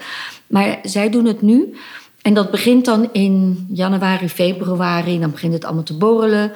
[0.46, 1.74] Maar zij doen het nu.
[2.24, 5.18] En dat begint dan in januari, februari.
[5.20, 6.52] Dan begint het allemaal te borrelen.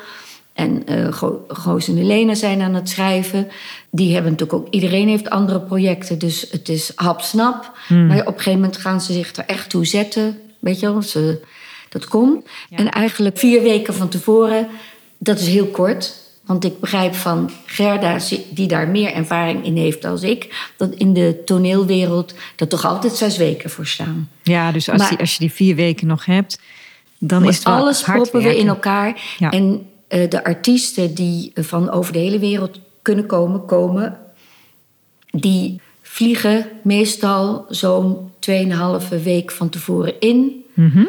[0.53, 3.49] En Go- Goos en Helena zijn aan het schrijven.
[3.91, 4.73] Die hebben natuurlijk ook...
[4.75, 7.73] Iedereen heeft andere projecten, dus het is hap-snap.
[7.89, 10.39] Maar op een gegeven moment gaan ze zich er echt toe zetten.
[10.59, 11.41] weet je wel, ze,
[11.89, 12.45] dat kon.
[12.71, 14.69] En eigenlijk vier weken van tevoren,
[15.19, 16.15] dat is heel kort.
[16.49, 18.19] Want ik begrijp van Gerda,
[18.51, 23.13] die daar meer ervaring in heeft dan ik, dat in de toneelwereld er toch altijd
[23.13, 24.31] zes weken voor staan.
[24.43, 26.61] Ja, dus als, die, als je die vier weken nog hebt,
[27.19, 29.21] dan is het wel alles proppen we in elkaar.
[29.39, 29.51] Ja.
[29.51, 34.19] En eh, de artiesten die van over de hele wereld kunnen komen, komen.
[35.31, 40.65] Die vliegen meestal zo'n 2,5 week van tevoren in.
[40.75, 41.05] Mhm.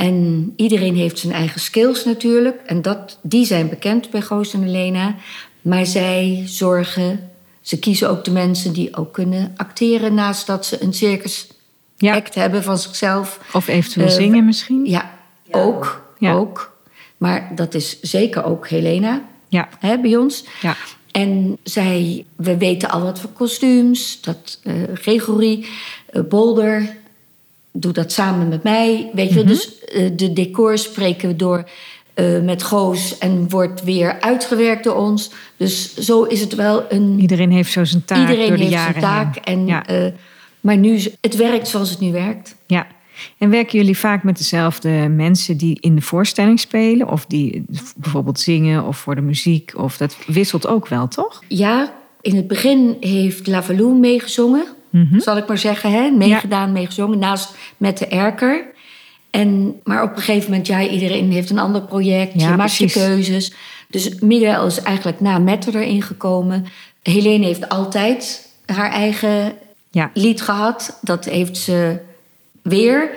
[0.00, 2.60] En iedereen heeft zijn eigen skills natuurlijk.
[2.66, 5.14] En dat, die zijn bekend bij Goos en Helena.
[5.62, 7.30] Maar zij zorgen,
[7.60, 10.14] ze kiezen ook de mensen die ook kunnen acteren...
[10.14, 11.48] naast dat ze een circus
[11.96, 12.14] Ja.
[12.14, 13.40] act hebben van zichzelf.
[13.52, 14.84] Of eventueel Eh, zingen misschien.
[14.86, 15.10] Ja,
[15.50, 16.02] ook.
[16.18, 16.32] Ja.
[16.32, 16.76] ook.
[17.16, 19.68] Maar dat is zeker ook Helena Ja.
[19.78, 20.44] hè, bij ons.
[20.60, 20.76] Ja.
[21.10, 24.18] En zij, we weten al wat voor kostuums.
[24.20, 25.66] Dat eh Gregory
[26.06, 26.96] eh, Bolder
[27.72, 29.10] doet dat samen met mij.
[29.12, 29.46] Weet je, wel.
[29.46, 31.68] dus eh, de decors spreken we door
[32.14, 35.30] eh, met Goos en wordt weer uitgewerkt door ons.
[35.56, 37.20] Dus zo is het wel een.
[37.20, 39.34] Iedereen heeft zo zijn taak iedereen door de heeft jaren zijn taak.
[39.34, 39.58] heen.
[39.58, 39.86] En, ja.
[39.86, 40.12] eh,
[40.60, 42.56] maar nu, het werkt zoals het nu werkt.
[42.66, 42.86] ja.
[43.38, 47.08] En werken jullie vaak met dezelfde mensen die in de voorstelling spelen?
[47.08, 47.64] Of die
[47.96, 49.72] bijvoorbeeld zingen of voor de muziek?
[49.76, 51.42] Of dat wisselt ook wel, toch?
[51.48, 55.20] Ja, in het begin heeft Lavaloon meegezongen, Mhm.
[55.20, 55.92] zal ik maar zeggen.
[55.92, 56.10] Hè?
[56.10, 58.64] Meegedaan, meegezongen, naast met de erker.
[59.30, 62.40] En, maar op een gegeven moment, ja, iedereen heeft een ander project.
[62.40, 63.52] Ja, je maakt je keuzes.
[63.88, 66.66] Dus Miguel is eigenlijk na Mette erin gekomen.
[67.02, 69.52] Helene heeft altijd haar eigen
[69.90, 70.10] Ja.
[70.14, 70.98] lied gehad.
[71.00, 71.98] Dat heeft ze
[72.62, 73.10] weer.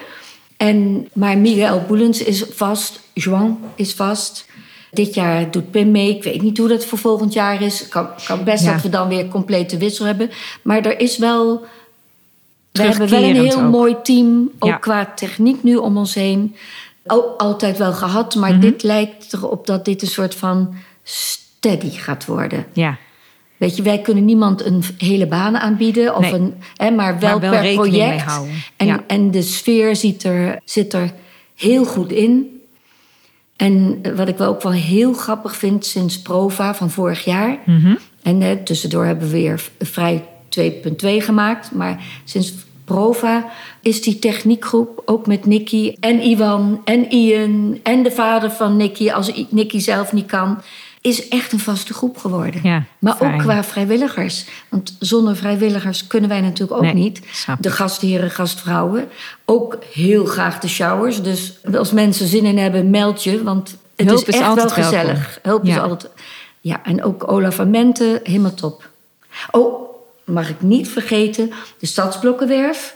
[0.58, 3.00] En, maar Miguel Boelens is vast.
[3.14, 4.46] Joan is vast.
[4.94, 6.10] Dit jaar doet Pim mee.
[6.16, 7.88] Ik weet niet hoe dat voor volgend jaar is.
[7.88, 8.72] Kan, kan best Ja.
[8.74, 10.30] dat we dan weer complete wissel hebben.
[10.62, 11.66] Maar er is wel...
[12.72, 13.70] We hebben wel een heel ook.
[13.72, 14.50] mooi team.
[14.60, 14.78] Ook Ja.
[14.78, 16.56] qua techniek nu om ons heen.
[17.06, 18.36] Al- altijd wel gehad.
[18.36, 18.60] Maar Mhm.
[18.60, 20.74] dit lijkt erop dat dit een soort van
[21.04, 22.66] steady gaat worden.
[22.74, 22.98] Ja.
[23.58, 26.34] Weet je, wij kunnen niemand een hele baan aanbieden, of Nee.
[26.34, 28.32] een, hè, maar wel, Maar wel per project.
[28.78, 29.04] En, Ja.
[29.08, 31.12] en de sfeer ziet er, zit er
[31.56, 32.62] heel goed in.
[33.56, 37.58] En wat ik wel ook wel heel grappig vind sinds Prova van vorig jaar.
[37.66, 37.96] Mhm.
[38.22, 41.72] En eh, tussendoor hebben we weer Vrij 2.2 gemaakt.
[41.72, 42.54] Maar sinds
[42.86, 43.46] Prova
[43.82, 49.10] is die techniekgroep ook met Nicky en Iwan en Ian en de vader van Nicky,
[49.10, 50.62] als Nicky zelf niet kan,
[51.04, 52.60] is echt een vaste groep geworden.
[52.64, 53.34] Ja, maar fijn.
[53.34, 54.46] ook qua vrijwilligers.
[54.70, 57.22] Want zonder vrijwilligers kunnen wij natuurlijk ook Nee, niet.
[57.60, 59.08] De gastheren, gastvrouwen.
[59.46, 61.22] Ook heel graag de showers.
[61.22, 63.44] Dus als mensen zin in hebben, meld je.
[63.44, 64.84] Want het Hulp is is echt wel altijd welkom.
[65.00, 65.40] gezellig.
[65.42, 65.80] Hulp is Ja.
[65.80, 66.12] altijd...
[66.62, 68.90] Ja, en ook Olaf van Mente, helemaal top.
[69.52, 69.90] Oh,
[70.26, 72.96] mag ik niet vergeten, de Stadsblokkenwerf.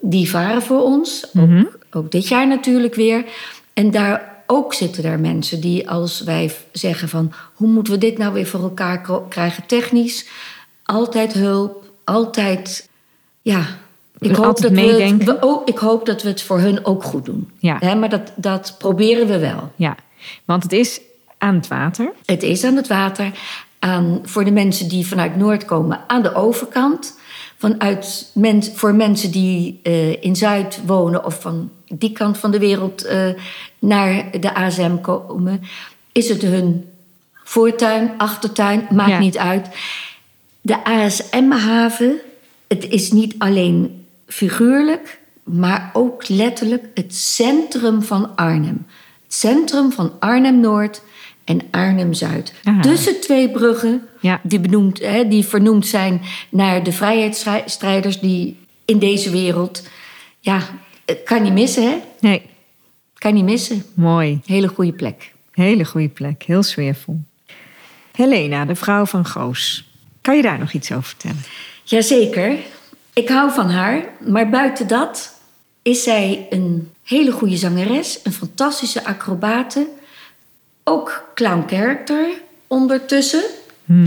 [0.00, 1.26] Die varen voor ons.
[1.32, 1.58] Mhm.
[1.58, 3.24] Ook, ook dit jaar natuurlijk weer.
[3.72, 7.32] En daar ook zitten daar mensen die als wij zeggen van...
[7.54, 10.26] hoe moeten we dit nou weer voor elkaar krijgen technisch?
[10.82, 12.88] Altijd hulp, altijd...
[13.42, 13.66] Ja,
[14.18, 15.26] ik hoop, Altijd dat we, het- meedenken.
[15.26, 17.50] we ook, ik hoop dat we het voor hun ook goed doen.
[17.58, 17.76] Ja.
[17.80, 19.72] Hè, maar dat, dat proberen we wel.
[19.76, 19.96] ja.
[20.44, 21.00] Want het is
[21.38, 22.12] aan het water.
[22.24, 23.30] Het is aan het water.
[23.78, 27.16] Aan, voor de mensen die vanuit Noord komen, aan de overkant.
[27.56, 32.58] Vanuit men, voor mensen die eh, in Zuid wonen of van die kant van de
[32.58, 33.28] wereld eh,
[33.78, 35.60] naar de ASM komen,
[36.12, 36.84] is het hun
[37.44, 39.18] voortuin, achtertuin, maakt Ja.
[39.18, 39.68] niet uit.
[40.60, 42.20] De ASM-haven,
[42.68, 48.86] het is niet alleen figuurlijk, maar ook letterlijk het centrum van Arnhem.
[49.24, 51.02] Het centrum van Arnhem-Noord
[51.44, 52.52] en Arnhem-Zuid.
[52.80, 54.40] Tussen twee bruggen Ja.
[54.42, 59.82] die, benoemd, hè, die vernoemd zijn naar de vrijheidsstrijders die in deze wereld...
[60.40, 60.60] Ja,
[61.24, 61.96] kan niet missen, hè?
[62.20, 62.42] Nee,
[63.14, 63.84] Kan niet missen.
[63.94, 64.40] mooi.
[64.44, 65.32] Hele goede plek.
[65.52, 66.42] Hele goede plek.
[66.42, 67.20] Heel sfeervol.
[68.12, 69.90] Helena, de vrouw van Goos.
[70.20, 71.42] Kan je daar nog iets over vertellen?
[71.84, 72.56] Jazeker.
[73.12, 74.04] Ik hou van haar.
[74.26, 75.34] Maar buiten dat
[75.82, 78.20] is zij een hele goede zangeres.
[78.22, 79.86] Een fantastische acrobate.
[80.84, 82.26] Ook clown character
[82.66, 83.42] ondertussen,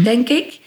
[0.04, 0.60] denk ik.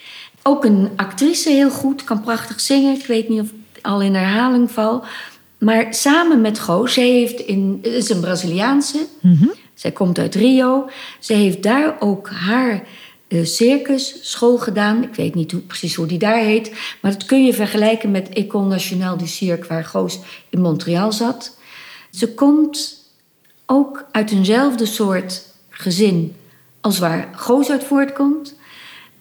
[0.43, 2.05] Ook een actrice heel goed.
[2.05, 2.95] Kan prachtig zingen.
[2.99, 5.05] Ik weet niet of ik al in herhaling val.
[5.65, 9.07] Maar samen met Goos, zij heeft in, is een Braziliaanse.
[9.75, 10.89] Zij komt uit Rio.
[11.19, 12.87] Zij heeft daar ook haar
[13.29, 15.03] eh, circus school gedaan.
[15.03, 16.71] Ik weet niet hoe, precies hoe die daar heet.
[17.01, 19.69] Maar dat kun je vergelijken met École Nationale du Cirque...
[19.69, 20.19] waar Goos
[20.51, 21.57] in Montreal zat.
[22.11, 23.03] Ze komt
[23.67, 26.37] ook uit eenzelfde soort gezin
[26.81, 28.55] als waar Goos uit voortkomt.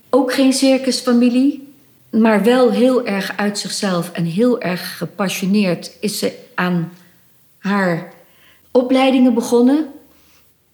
[0.10, 1.73] Ook geen circusfamilie,
[2.20, 6.92] maar wel heel erg uit zichzelf en heel erg gepassioneerd is ze aan
[7.58, 8.14] haar
[8.72, 9.88] opleidingen begonnen.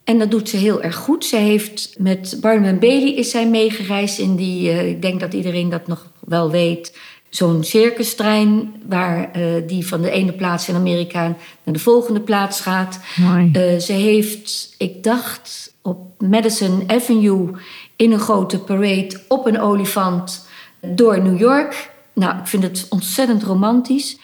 [0.03, 1.25] En dat doet ze heel erg goed.
[1.25, 5.69] Ze heeft met Barnum Bailey is zij meegereisd in die, uh, ik denk dat iedereen
[5.69, 6.97] dat nog wel weet,
[7.29, 11.21] zo'n circustrein waar uh, die van de ene plaats in Amerika
[11.63, 12.99] naar de volgende plaats gaat.
[13.19, 17.51] Uh, ze heeft, ik dacht, op Madison Avenue
[17.95, 20.47] in een grote parade op een olifant
[20.81, 21.91] door New York.
[22.13, 24.17] Nou, ik vind het ontzettend romantisch.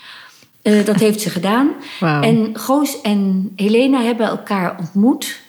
[0.64, 1.72] Uh, dat heeft ze gedaan.
[2.00, 2.24] Wow.
[2.24, 5.40] En Goos en Helena hebben elkaar ontmoet.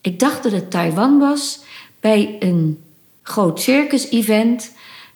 [0.00, 1.60] Ik dacht dat het Taiwan was.
[2.00, 2.82] Bij een
[3.22, 4.72] groot circus-event.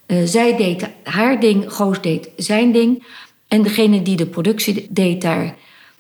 [0.07, 3.05] Uh, zij deed haar ding, Goos deed zijn ding.
[3.49, 5.55] En degene die de productie deed daar,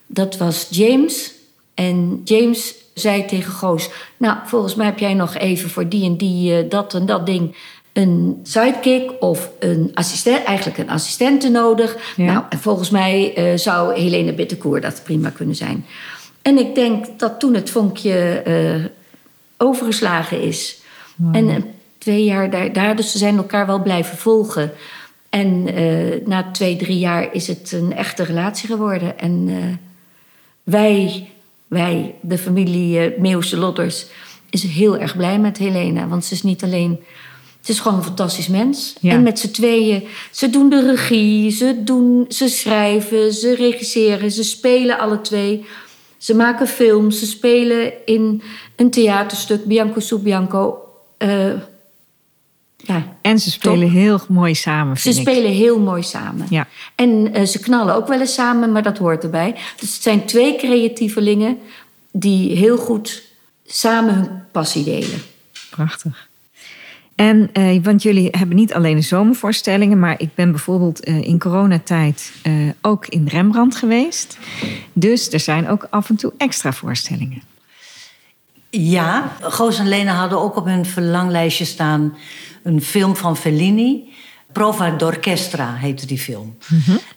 [0.06, 1.32] dat was James.
[1.74, 3.90] En James zei tegen Goos...
[4.16, 7.26] nou, volgens mij heb jij nog even voor die en die, uh, dat en dat
[7.26, 7.56] ding...
[7.92, 12.14] een sidekick of een assistent, eigenlijk een assistente nodig.
[12.16, 12.24] Ja.
[12.24, 15.84] Nou, en volgens mij uh, zou Helene Bittenkoer dat prima kunnen zijn.
[16.42, 18.84] En ik denk dat toen het vonkje uh,
[19.56, 20.80] overgeslagen is...
[21.16, 21.36] Wow.
[21.36, 21.64] en
[21.98, 24.72] twee jaar daar, daar, dus ze zijn elkaar wel blijven volgen...
[25.28, 25.64] En
[26.24, 29.18] na twee, drie jaar is het een echte relatie geworden.
[29.18, 29.50] En
[30.62, 31.28] wij
[31.72, 34.06] wij, de familie Meeuwse Lodders,
[34.50, 36.08] is heel erg blij met Helena.
[36.08, 37.00] Want ze is niet alleen.
[37.62, 38.94] Ze is gewoon een fantastisch mens.
[39.00, 39.12] Ja.
[39.12, 40.06] En met z'n tweeën.
[40.30, 45.64] Ze doen de regie, ze, doen, ze schrijven, ze regisseren, ze spelen alle twee.
[46.16, 48.42] Ze maken films, ze spelen in
[48.76, 50.78] een theaterstuk, Bianco su Bianco.
[51.18, 51.52] Uh,
[52.76, 53.90] ja, en ze spelen top.
[53.90, 54.96] heel mooi samen.
[54.96, 55.14] Ze ik.
[55.14, 56.46] spelen heel mooi samen.
[56.50, 56.68] Ja.
[56.94, 59.54] En uh, ze knallen ook wel eens samen, maar dat hoort erbij.
[59.80, 61.58] Dus het zijn twee creatievelingen
[62.12, 63.22] die heel goed
[63.66, 65.22] samen hun passie delen.
[65.70, 66.30] Prachtig.
[67.14, 71.38] En, uh, want jullie hebben niet alleen de zomervoorstellingen, maar ik ben bijvoorbeeld uh, in
[71.38, 74.38] coronatijd uh, ook in Rembrandt geweest.
[74.92, 77.42] Dus er zijn ook af en toe extra voorstellingen.
[78.70, 82.16] Ja, Goos en Lena hadden ook op hun verlanglijstje staan
[82.62, 84.12] een film van Fellini.
[84.52, 86.56] Prova d'Orchestra heette die film.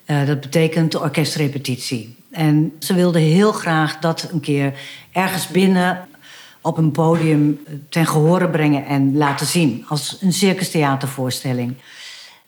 [0.05, 2.15] Uh, dat betekent orkestrepetitie.
[2.31, 4.73] En ze wilden heel graag dat een keer
[5.11, 6.07] ergens binnen
[6.65, 7.59] op een podium
[7.89, 9.85] ten gehore brengen en laten zien.
[9.87, 11.73] Als een circustheatervoorstelling.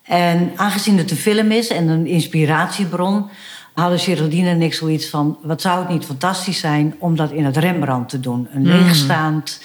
[0.04, 3.30] En aangezien het een film is en een inspiratiebron,
[3.74, 7.46] hadden Geraldine en ik zoiets van: wat zou het niet fantastisch zijn om dat in
[7.46, 8.48] het Rembrandt te doen?
[8.52, 9.62] Een leegstaand.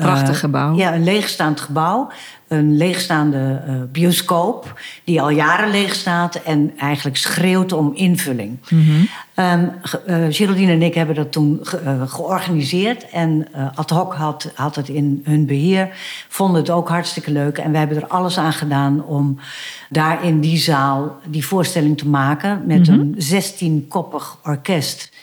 [0.00, 0.76] Prachtig uh, gebouw.
[0.76, 2.08] Ja, een leegstaand gebouw.
[2.48, 8.58] Een leegstaande uh, bioscoop, die al jaren leeg staat en eigenlijk schreeuwt om invulling.
[8.70, 9.72] Um,
[10.06, 14.88] uh, Geraldine en ik hebben dat toen ge georganiseerd en ad hoc had, had het
[14.88, 15.88] in hun beheer.
[16.28, 19.38] Vonden het ook hartstikke leuk en wij hebben er alles aan gedaan om
[19.88, 23.00] daar in die zaal die voorstelling te maken met Mm-hmm.
[23.00, 25.14] een zestienkoppig orkest.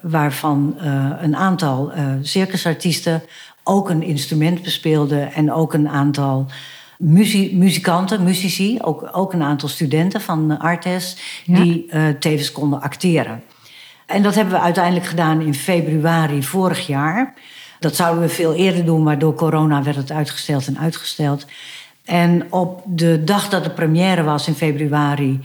[0.00, 0.74] Waarvan
[1.20, 1.92] een aantal
[2.22, 3.22] circusartiesten
[3.68, 6.46] ook een instrument bespeelde en ook een aantal
[6.98, 11.62] muzie muzikanten, muzici, ook, ook een aantal studenten van Artes, Ja.
[11.62, 13.42] die uh, tevens konden acteren.
[14.06, 17.34] En dat hebben we uiteindelijk gedaan in februari vorig jaar.
[17.78, 21.46] Dat zouden we veel eerder doen, maar door corona werd het uitgesteld en uitgesteld.
[22.04, 25.40] En op de dag dat de première was in februari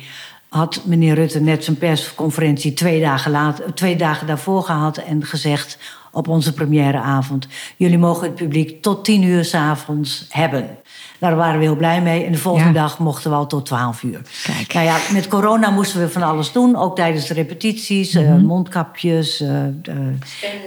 [0.53, 5.77] had meneer Rutte net zijn persconferentie twee dagen, later, twee dagen daarvoor gehad en gezegd
[6.11, 7.47] op onze premièreavond:
[7.77, 10.77] Jullie mogen het publiek tot tien uur s'avonds hebben.
[11.23, 12.25] Nou, daar waren we heel blij mee.
[12.25, 12.81] En de volgende Ja.
[12.81, 14.21] dag mochten we al tot twaalf uur.
[14.43, 14.73] Kijk.
[14.73, 16.75] Nou ja, met corona moesten we van alles doen.
[16.75, 18.13] Ook tijdens de repetities.
[18.15, 18.45] eh, Mhm.
[18.45, 19.71] mondkapjes, eh, eh,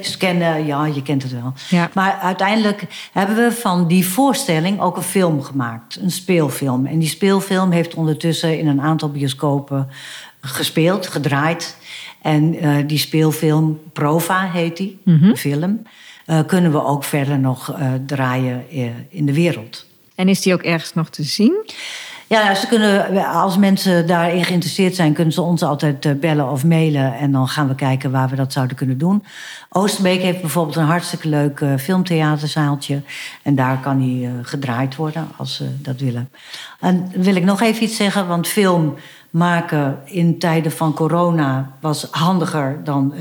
[0.01, 0.67] scannen.
[0.67, 1.53] Ja, je kent het wel.
[1.69, 1.91] Ja.
[1.95, 5.99] Maar uiteindelijk hebben we van die voorstelling ook een film gemaakt.
[6.03, 6.87] Een speelfilm.
[6.87, 9.89] En die speelfilm heeft ondertussen in een aantal bioscopen
[10.41, 11.77] gespeeld, gedraaid.
[12.23, 15.29] En eh, die speelfilm, Prova heet die, Mhm.
[15.29, 15.83] de film...
[16.27, 19.86] eh, kunnen we ook verder nog eh, draaien eh, in de wereld.
[20.17, 21.65] En is die ook ergens nog te zien?
[22.29, 26.65] Ja, ze kunnen, als mensen daarin geïnteresseerd zijn, kunnen ze ons altijd eh, bellen of
[26.65, 27.15] mailen.
[27.15, 29.25] En dan gaan we kijken waar we dat zouden kunnen doen.
[29.71, 33.03] Oosterbeek heeft bijvoorbeeld een hartstikke leuk uh, filmtheaterzaaltje.
[33.43, 36.31] En daar kan hij uh, gedraaid worden als ze dat willen.
[36.81, 38.95] En wil ik nog even iets zeggen, want film
[39.31, 43.15] maken in tijden van corona was handiger dan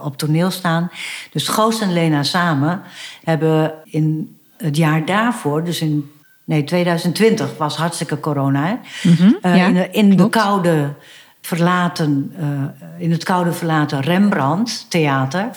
[0.00, 0.90] op toneel staan.
[1.32, 2.82] Dus Goos en Lena samen
[3.24, 6.12] hebben in het jaar daarvoor, dus in
[6.46, 8.66] Nee, 2020 was hartstikke corona.
[8.66, 8.74] Hè?
[9.08, 10.92] Mm -hmm, uh, ja, in, de, in de koude
[11.40, 12.46] verlaten, uh,
[12.98, 15.50] in het koude verlaten Rembrandt Theater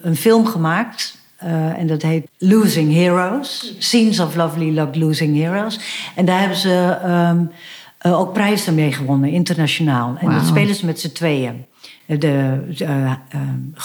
[0.00, 1.20] een film gemaakt.
[1.44, 3.74] Uh, en dat heet Losing Heroes.
[3.78, 5.78] Scenes of Lovely Luck Losing Heroes.
[6.14, 7.50] En daar hebben ze um,
[8.12, 10.16] ook prijzen mee gewonnen, internationaal.
[10.18, 10.34] En wow.
[10.34, 11.64] dat spelen ze met z'n tweeën.
[12.06, 12.60] De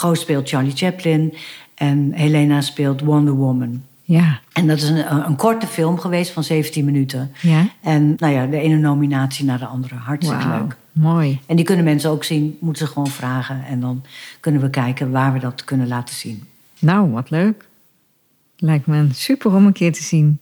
[0.02, 1.34] uh, speelt Charlie Chaplin
[1.74, 3.82] en Helena speelt Wonder Woman.
[4.08, 4.40] Ja.
[4.52, 7.32] En dat is een, een, korte film geweest van 17 minuten.
[7.40, 7.68] Ja.
[7.80, 9.94] En nou ja, de ene nominatie naar de andere.
[9.94, 10.76] Hartstikke leuk.
[10.92, 11.40] Mooi.
[11.46, 13.64] En die kunnen mensen ook zien, moeten ze gewoon vragen.
[13.64, 14.04] En dan
[14.40, 16.48] kunnen we kijken waar we dat kunnen laten zien.
[16.78, 17.68] Nou, wat leuk.
[18.56, 20.40] Lijkt me super om een keer te zien.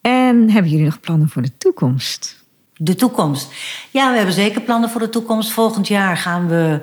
[0.00, 2.44] En hebben jullie nog plannen voor de toekomst?
[2.76, 3.52] De toekomst.
[3.90, 5.50] Ja, we hebben zeker plannen voor de toekomst.
[5.50, 6.80] Volgend jaar gaan we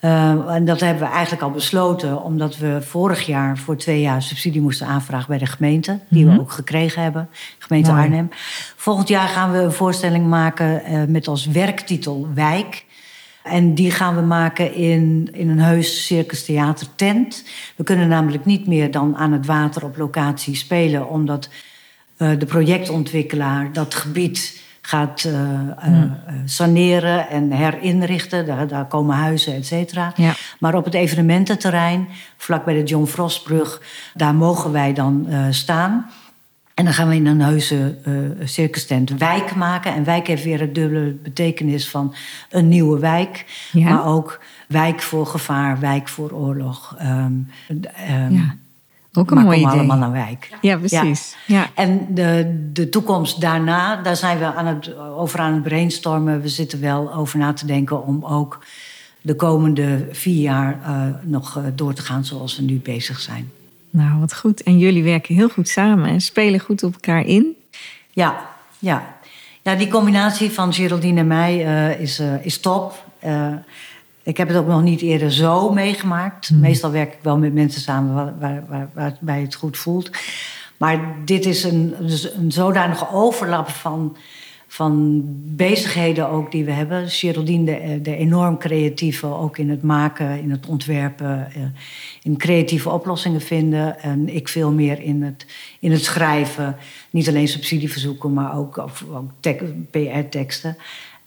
[0.00, 4.22] uh, en dat hebben we eigenlijk al besloten, omdat we vorig jaar voor twee jaar
[4.22, 6.40] subsidie moesten aanvragen bij de gemeente, die we mhm.
[6.40, 7.28] ook gekregen hebben,
[7.58, 8.28] gemeente Arnhem.
[8.76, 12.84] Volgend jaar gaan we een voorstelling maken uh, met als werktitel Wijk.
[13.42, 17.44] En die gaan we maken in, in een heus circus theater tent.
[17.76, 21.48] We kunnen namelijk niet meer dan aan het water op locatie spelen, omdat
[22.18, 25.32] uh, de projectontwikkelaar dat gebied gaat uh,
[25.88, 26.12] uh,
[26.44, 28.46] saneren en herinrichten.
[28.46, 30.12] Daar, daar komen huizen, et cetera.
[30.16, 30.32] Ja.
[30.58, 33.82] Maar op het evenemententerrein, vlak bij de John Frostbrug,
[34.14, 36.10] daar mogen wij dan uh, staan.
[36.74, 37.96] En dan gaan we in een heuse
[38.44, 39.94] circus tent wijk maken.
[39.94, 42.14] En wijk heeft weer een dubbele betekenis van
[42.50, 43.44] een nieuwe wijk.
[43.72, 43.88] Ja.
[43.88, 46.96] Maar ook wijk voor gevaar, wijk voor oorlog.
[47.02, 47.48] Um, um,
[48.30, 48.54] ja.
[49.12, 49.70] Ook een maar mooi idee.
[49.70, 50.50] allemaal een wijk.
[50.60, 51.36] Ja, precies.
[51.46, 51.66] Ja.
[51.74, 56.40] En de, de toekomst daarna, daar zijn we aan het, over aan het brainstormen.
[56.40, 58.64] We zitten wel over na te denken om ook
[59.20, 63.50] de komende vier jaar uh, nog uh, door te gaan zoals we nu bezig zijn.
[63.90, 64.62] Nou, wat goed.
[64.62, 67.56] En jullie werken heel goed samen en spelen goed op elkaar in.
[68.10, 68.48] Ja,
[68.78, 69.16] ja.
[69.62, 73.04] ja die combinatie van Geraldine en mij uh, is, is top.
[74.30, 76.48] Ik heb het ook nog niet eerder zo meegemaakt.
[76.48, 76.60] Hmm.
[76.60, 80.10] Meestal werk ik wel met mensen samen waar, waar, waar, waarbij het goed voelt.
[80.76, 84.16] Maar dit is een, dus een zodanige overlap van,
[84.66, 85.22] van
[85.56, 87.08] bezigheden ook die we hebben.
[87.08, 91.62] Geraldine, de, de enorm creatieve, ook in het maken, in het ontwerpen, eh,
[92.22, 94.00] in creatieve oplossingen vinden.
[94.00, 95.46] En ik veel meer in het,
[95.80, 96.76] in het schrijven.
[97.10, 98.90] Niet alleen subsidieverzoeken, maar ook, ook
[99.90, 100.76] PR-teksten.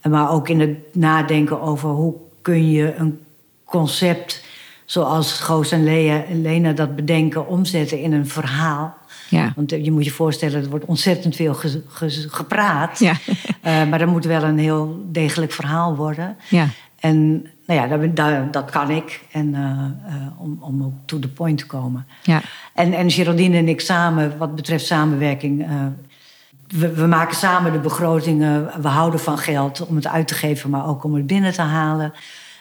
[0.09, 3.19] Maar ook in het nadenken over hoe kun je een
[3.65, 4.43] concept
[4.85, 8.97] zoals Goos en Lea, Lena dat bedenken, omzetten in een verhaal.
[9.29, 9.53] Ja.
[9.55, 11.55] Want je moet je voorstellen, er wordt ontzettend veel
[12.27, 12.99] gepraat.
[12.99, 13.15] Ja.
[13.65, 16.37] Uh, maar er moet wel een heel degelijk verhaal worden.
[16.49, 16.67] Ja.
[16.99, 19.21] En nou ja, dat, dat, dat kan ik.
[19.31, 22.05] En, uh, uh, om, om ook to the point te komen.
[22.23, 22.41] Ja.
[22.73, 25.65] En, en Geraldine en ik samen, wat betreft samenwerking...
[26.67, 28.71] We, we, maken samen de begrotingen.
[28.81, 31.61] We houden van geld om het uit te geven, maar ook om het binnen te
[31.61, 32.13] halen.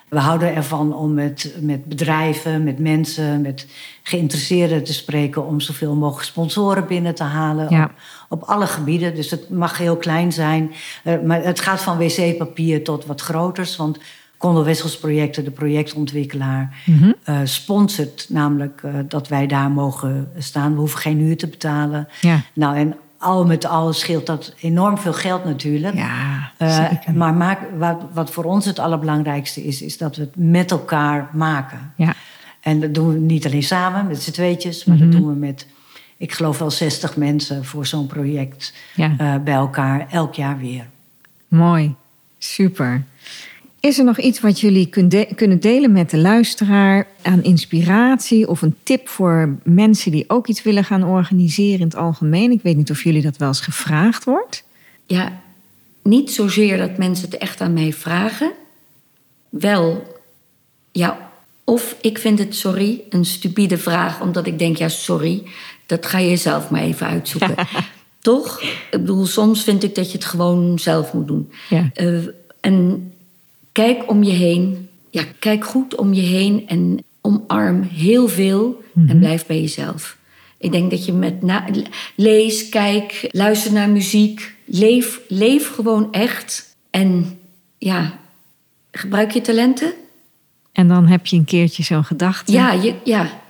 [0.09, 3.66] We houden ervan om met, met bedrijven, met mensen, met
[4.03, 7.66] geïnteresseerden te spreken om zoveel mogelijk sponsoren binnen te halen.
[7.70, 7.84] Ja.
[7.84, 7.92] Op,
[8.28, 9.14] op, alle gebieden.
[9.14, 10.72] Dus het mag heel klein zijn.
[11.05, 13.76] Uh, maar het gaat van wc-papier tot wat groters.
[13.76, 13.98] Want
[14.42, 17.14] Condor Wesselsprojecten, de projectontwikkelaar, mm -hmm.
[17.28, 20.72] uh, sponsort namelijk uh, dat wij daar mogen staan.
[20.72, 22.09] We hoeven geen huur te betalen.
[22.20, 22.40] Ja.
[22.53, 25.94] Nou, en al met al scheelt dat enorm veel geld natuurlijk.
[25.94, 30.36] Ja, uh, maar maak, wat, wat, voor ons het allerbelangrijkste is, is dat we het
[30.36, 31.92] met elkaar maken.
[31.96, 32.14] Ja.
[32.60, 35.10] En dat doen we niet alleen samen met z'n tweetjes, maar mm -hmm.
[35.10, 35.66] dat doen we met,
[36.16, 39.14] ik geloof wel 60 mensen voor zo'n project ja.
[39.20, 40.86] uh, bij elkaar, elk jaar weer.
[41.48, 41.94] Mooi,
[42.38, 43.04] super.
[43.82, 44.88] Is er nog iets wat jullie
[45.34, 50.62] kunnen delen met de luisteraar aan inspiratie of een tip voor mensen die ook iets
[50.62, 52.50] willen gaan organiseren in het algemeen?
[52.50, 54.64] Ik weet niet of jullie dat wel eens gevraagd wordt.
[55.06, 55.40] Ja,
[56.02, 58.52] niet zozeer dat mensen het echt aan mij vragen.
[59.48, 60.02] Wel,
[60.92, 61.30] ja,
[61.64, 65.42] of ik vind het, sorry, een stupide vraag, omdat ik denk, ja, sorry,
[65.86, 67.54] dat ga je zelf maar even uitzoeken.
[68.20, 68.62] Toch?
[68.62, 71.52] Ik bedoel, soms vind ik dat je het gewoon zelf moet doen.
[71.68, 71.90] Ja.
[71.94, 72.26] Uh,
[72.60, 73.06] en
[73.72, 74.88] Kijk om je heen.
[75.10, 79.08] Ja, kijk goed om je heen en omarm heel veel Mhm.
[79.10, 80.16] en blijf bij jezelf.
[80.58, 81.64] Ik denk dat je met na
[82.16, 87.38] lees, kijk, luister naar muziek, leef, leef gewoon echt en
[87.78, 88.18] ja,
[88.90, 89.92] gebruik je talenten.
[90.72, 92.52] En dan heb je een keertje zo'n gedachte.
[92.52, 93.42] Ja, je, ja,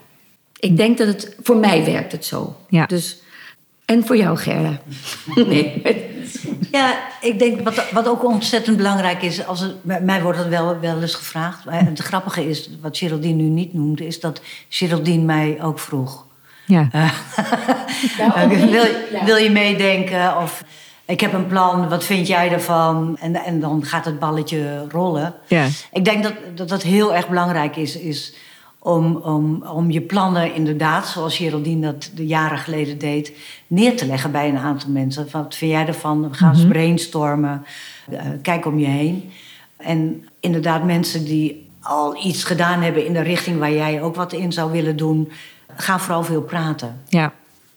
[0.59, 2.57] ik denk dat het voor mij werkt het zo.
[2.69, 2.87] Ja.
[2.87, 3.21] Dus
[3.85, 4.83] en voor jou, Gerda.
[5.49, 5.83] nee.
[6.71, 9.47] Ja, ik denk wat, wat ook ontzettend belangrijk is.
[9.47, 11.65] Als het, mij wordt het wel, wel eens gevraagd.
[11.65, 16.27] Maar het grappige is, wat Geraldine nu niet noemde, is dat Geraldine mij ook vroeg.
[16.67, 16.89] Ja.
[18.19, 18.85] Uh, ja, wil,
[19.25, 20.37] wil je meedenken?
[20.37, 20.65] Of
[21.05, 23.17] ik heb een plan, wat vind jij ervan?
[23.21, 25.35] En, en dan gaat het balletje rollen.
[25.47, 25.67] Ja.
[25.93, 27.97] Ik denk dat, dat dat heel erg belangrijk is.
[27.97, 28.35] is
[28.83, 33.33] om, om, om je plannen inderdaad, zoals Geraldine dat de jaren geleden deed,
[33.67, 35.29] neer te leggen bij een aantal mensen.
[35.31, 36.29] Wat vind jij ervan?
[36.29, 37.65] We gaan eens brainstormen.
[38.11, 39.31] Uh, kijk om je heen.
[39.77, 44.33] En inderdaad, mensen die al iets gedaan hebben in de richting waar jij ook wat
[44.33, 45.31] in zou willen doen,
[45.77, 47.33] ga vooral veel praten Ja,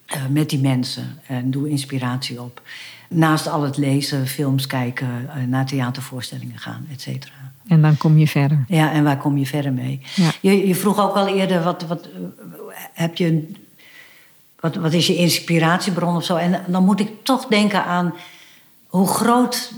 [0.06, 2.62] eh, met die mensen en doe inspiratie op.
[3.10, 7.45] Naast al het lezen, films kijken, eh, naar theatervoorstellingen gaan, et cetera.
[7.68, 8.64] En dan kom je verder.
[8.68, 10.02] Ja, en waar kom je verder mee?
[10.16, 10.30] Ja.
[10.42, 12.10] Je, je vroeg ook al eerder, wat, wat,
[12.94, 13.58] heb je, een-
[14.60, 16.36] wat, wat is je inspiratiebron of zo?
[16.36, 18.14] En dan moet ik toch denken aan
[18.88, 19.72] hoe groot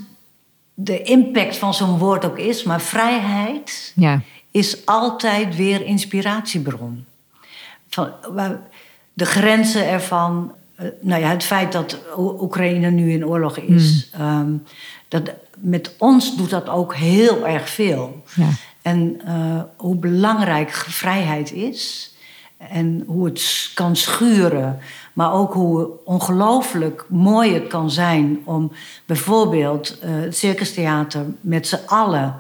[0.74, 2.64] de impact van zo'n woord ook is.
[2.64, 4.22] Maar vrijheid Ja,
[4.52, 7.06] is altijd weer inspiratiebron.
[7.90, 8.12] Van,
[9.14, 14.52] de grenzen ervan, eh, nou ja, het feit dat Oekraïne nu in oorlog is, ehm,
[15.08, 18.24] dat, met ons doet dat ook heel erg veel.
[18.36, 18.48] ja,
[18.82, 22.12] En eh, hoe belangrijk vrijheid is.
[22.58, 24.80] En hoe het kan schuren.
[25.14, 28.72] Maar ook hoe ongelooflijk mooi het kan zijn om
[29.06, 32.36] bijvoorbeeld eh, het Circus Theater met z'n allen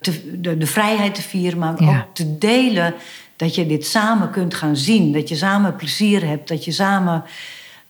[0.00, 1.88] te- de, de vrijheid te vieren, maar Ja.
[1.98, 2.94] ook te delen
[3.36, 5.12] dat je dit samen kunt gaan zien.
[5.12, 7.24] Dat je samen plezier hebt, dat je samen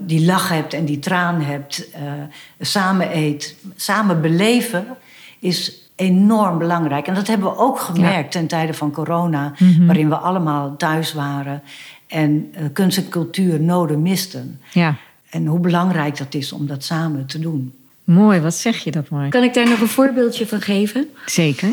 [0.07, 2.03] die lach hebt en die traan hebt, eh,
[2.61, 4.86] samen eet, samen beleven,
[5.38, 7.07] is enorm belangrijk.
[7.07, 9.53] En dat hebben we ook gemerkt ten tijde van corona,
[9.86, 11.62] waarin we allemaal thuis waren
[12.07, 14.61] en eh, kunst en cultuur noden misten.
[14.72, 14.96] ja.
[15.30, 17.74] En hoe belangrijk dat is om dat samen te doen.
[18.05, 19.28] Mooi, wat zeg je dat mooi.
[19.28, 21.09] Kan ik daar nog een voorbeeldje van geven?
[21.26, 21.68] Zeker.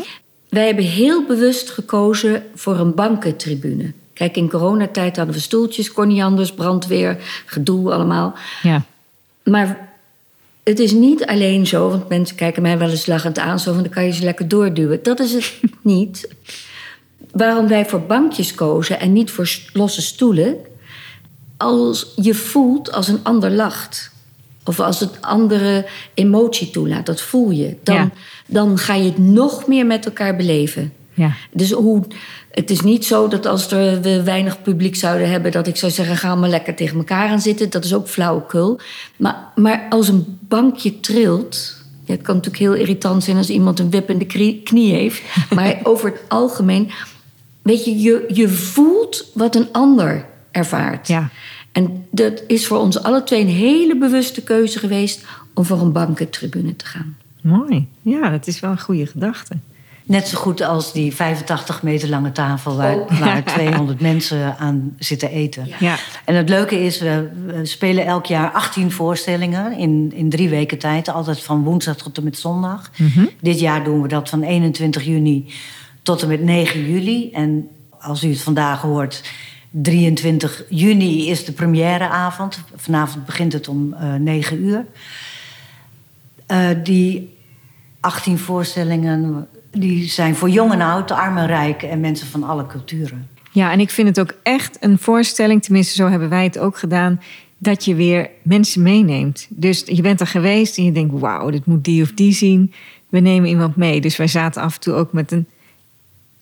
[0.48, 3.92] Wij hebben heel bewust gekozen voor een bankentribune.
[4.20, 7.16] Kijk, in coronatijd hadden we stoeltjes, kon niet anders, brandweer,
[7.46, 8.34] gedoe allemaal.
[8.62, 8.82] Ja,
[9.44, 9.88] Maar
[10.62, 13.82] het is niet alleen zo, want mensen kijken mij wel eens lachend aan, zo van
[13.82, 15.02] dan kan je ze lekker doorduwen.
[15.02, 15.52] Dat is het
[15.82, 16.28] niet.
[17.32, 20.56] Waarom wij voor bankjes kozen en niet voor losse stoelen,
[21.56, 24.10] als je voelt als een ander lacht.
[24.64, 27.76] Of als het andere emotie toelaat, dat voel je.
[27.82, 28.10] Dan, Ja.
[28.46, 30.92] dan ga je het nog meer met elkaar beleven.
[31.20, 32.02] Ja, Dus hoe,
[32.50, 35.52] het is niet zo dat als er, we weinig publiek zouden hebben...
[35.52, 37.70] dat ik zou zeggen, ga maar lekker tegen elkaar aan zitten.
[37.70, 38.80] Dat is ook flauwekul.
[39.16, 41.78] Maar, maar als een bankje trilt...
[42.04, 44.92] Ja, het kan natuurlijk heel irritant zijn als iemand een wip in de knie, knie
[44.92, 45.22] heeft.
[45.54, 46.90] Maar over het algemeen...
[47.62, 51.08] Weet je, je, je voelt wat een ander ervaart.
[51.08, 51.28] Ja.
[51.72, 55.24] En dat is voor ons alle twee een hele bewuste keuze geweest...
[55.54, 57.16] om voor een bankentribune te gaan.
[57.42, 57.86] mooi.
[58.02, 59.56] Ja, dat is wel een goede gedachte.
[60.10, 65.30] Net zo goed als die 85 meter lange tafel waar, waar 200 mensen aan zitten
[65.30, 65.68] eten.
[65.78, 65.96] Ja.
[66.24, 70.78] En het leuke is, we, we spelen elk jaar 18 voorstellingen in, in drie weken
[70.78, 71.08] tijd.
[71.08, 72.90] Altijd van woensdag tot en met zondag.
[73.40, 75.52] Dit jaar doen we dat van 21 juni
[76.02, 77.30] tot en met 9 juli.
[77.32, 77.68] En
[78.00, 79.22] als u het vandaag hoort,
[79.70, 82.60] 23 juni is de premièreavond.
[82.76, 84.84] Vanavond begint het om eh 9 uur.
[86.46, 87.36] Eh, die
[88.00, 92.66] 18 voorstellingen die zijn voor jong en oud, arm en rijk en mensen van alle
[92.66, 93.28] culturen.
[93.52, 96.78] Ja, en ik vind het ook echt een voorstelling, tenminste zo hebben wij het ook
[96.78, 97.20] gedaan,
[97.58, 99.46] dat je weer mensen meeneemt.
[99.50, 102.72] Dus je bent er geweest en je denkt, wauw, dit moet die of die zien.
[103.08, 104.00] We nemen iemand mee.
[104.00, 105.46] Dus wij zaten af en toe ook met een,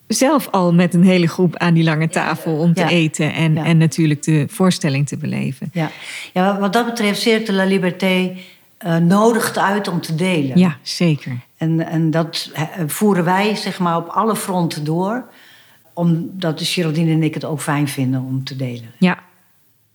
[0.07, 2.89] zelf al met een hele groep aan die lange tafel om te Ja.
[2.89, 3.64] eten en, Ja.
[3.64, 5.70] en natuurlijk de voorstelling te beleven.
[5.72, 5.91] Ja,
[6.33, 8.37] ja wat dat betreft, Cirque de la Liberté
[8.79, 10.59] eh, nodigt uit om te delen.
[10.59, 11.39] Ja, zeker.
[11.59, 15.25] En, en dat eh, voeren wij zeg maar, op alle fronten door.
[15.93, 18.91] Omdat Geraldine en ik het ook fijn vinden om te delen.
[18.99, 19.19] Ja,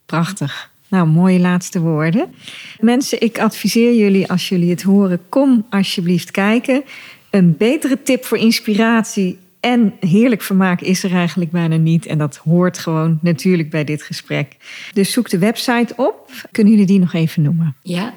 [0.06, 0.72] prachtig.
[0.88, 2.36] Nou, mooie laatste woorden.
[2.80, 6.84] Mensen, ik adviseer jullie als jullie het horen, kom alsjeblieft kijken.
[7.30, 12.06] Een betere tip voor inspiratie en heerlijk vermaak is er eigenlijk bijna niet.
[12.06, 14.56] En dat hoort gewoon natuurlijk bij dit gesprek.
[14.94, 16.32] Dus zoek de website op.
[16.52, 17.76] Kunnen jullie die nog even noemen?
[17.82, 18.14] Ja,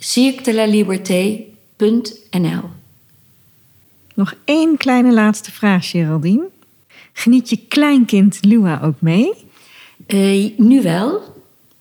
[0.00, 2.62] www.cirquedelaliberté.nl
[4.14, 6.48] Nog één kleine laatste vraag, Geraldine.
[7.12, 9.32] Geniet je kleinkind Lua ook mee?
[10.06, 11.20] Eh, nu wel.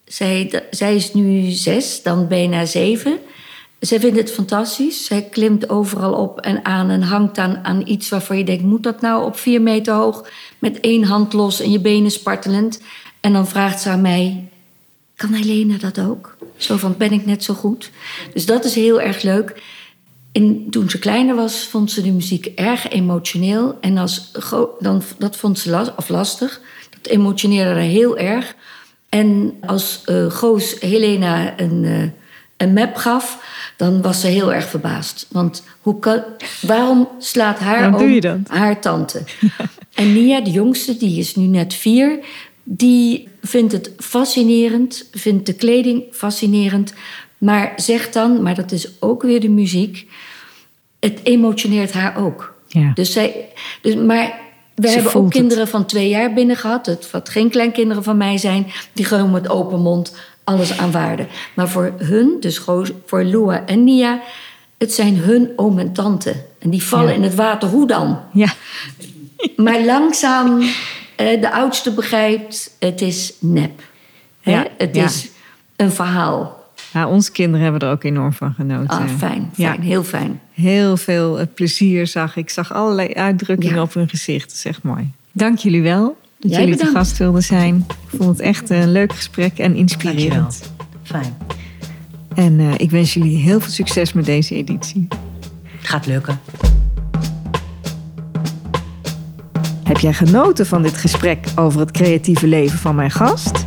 [0.05, 3.19] Zij, zij is nu zes, dan bijna zeven.
[3.79, 5.05] Zij vindt het fantastisch.
[5.05, 8.63] Zij klimt overal op en aan en hangt aan, aan iets waarvan je denkt...
[8.63, 12.81] moet dat nou op vier meter hoog met één hand los en je benen spartelend?
[13.19, 14.49] En dan vraagt ze aan mij,
[15.19, 16.37] kan Helena dat ook?
[16.57, 17.91] Zo van, ben ik net zo goed?
[18.33, 19.61] Dus dat is heel erg leuk.
[20.31, 23.77] En toen ze kleiner was, vond ze de muziek erg emotioneel.
[23.81, 24.31] En als,
[24.79, 26.61] dan, dat vond ze las, of lastig.
[26.89, 28.55] Dat emotioneerde haar heel erg.
[29.09, 32.09] En als eh, Goos Helena een, eh,
[32.57, 33.43] een map gaf,
[33.77, 35.27] dan was ze heel erg verbaasd.
[35.29, 36.23] Want hoe kan,
[36.61, 39.23] waarom slaat haar Waarom oom haar tante?
[39.93, 42.19] en Nia, de jongste, die is nu net vier...
[42.71, 46.93] die vindt het fascinerend, vindt de kleding fascinerend...
[47.37, 50.07] maar zegt dan, maar dat is ook weer de muziek...
[50.99, 52.53] het emotioneert haar ook.
[52.67, 52.91] Ja.
[52.93, 53.45] Dus zij,
[53.81, 54.39] dus, maar
[54.75, 55.33] we Ze hebben ook het.
[55.33, 59.31] kinderen van twee jaar binnen gehad, het, wat geen kleinkinderen van mij zijn, die gewoon
[59.31, 61.27] met open mond alles aanvaarden.
[61.55, 62.57] Maar voor hun, dus
[63.05, 64.21] voor Lua en Nia,
[64.77, 66.35] het zijn hun oom en tante.
[66.59, 67.13] En die vallen Ja.
[67.15, 68.19] in het water, hoe dan?
[68.33, 68.53] Ja.
[69.55, 70.61] Maar langzaam,
[71.25, 73.81] de oudste begrijpt, het is nep.
[74.41, 74.51] Hè?
[74.51, 75.03] Ja, Het ja.
[75.03, 75.29] is
[75.75, 76.57] een verhaal.
[76.93, 78.87] Ja, onze kinderen hebben er ook enorm van genoten.
[78.99, 79.69] Ah, fijn, Ja.
[79.69, 80.39] fijn, heel fijn.
[80.51, 82.43] Heel veel eh, plezier zag ik.
[82.43, 83.81] Ik zag allerlei uitdrukkingen Ja.
[83.81, 84.47] op hun gezicht.
[84.47, 85.11] Dat is echt mooi.
[85.31, 87.07] Dank jullie wel dat Jij jullie te bedankt.
[87.07, 87.85] gast wilden zijn.
[88.11, 90.71] Ik vond het echt een leuk gesprek en inspirerend.
[91.03, 91.37] Fijn.
[92.35, 95.07] En eh, ik wens jullie heel veel succes met deze editie.
[95.81, 96.39] Gaat lukken.
[99.89, 103.65] Heb jij genoten van dit gesprek over het creatieve leven van mijn gast?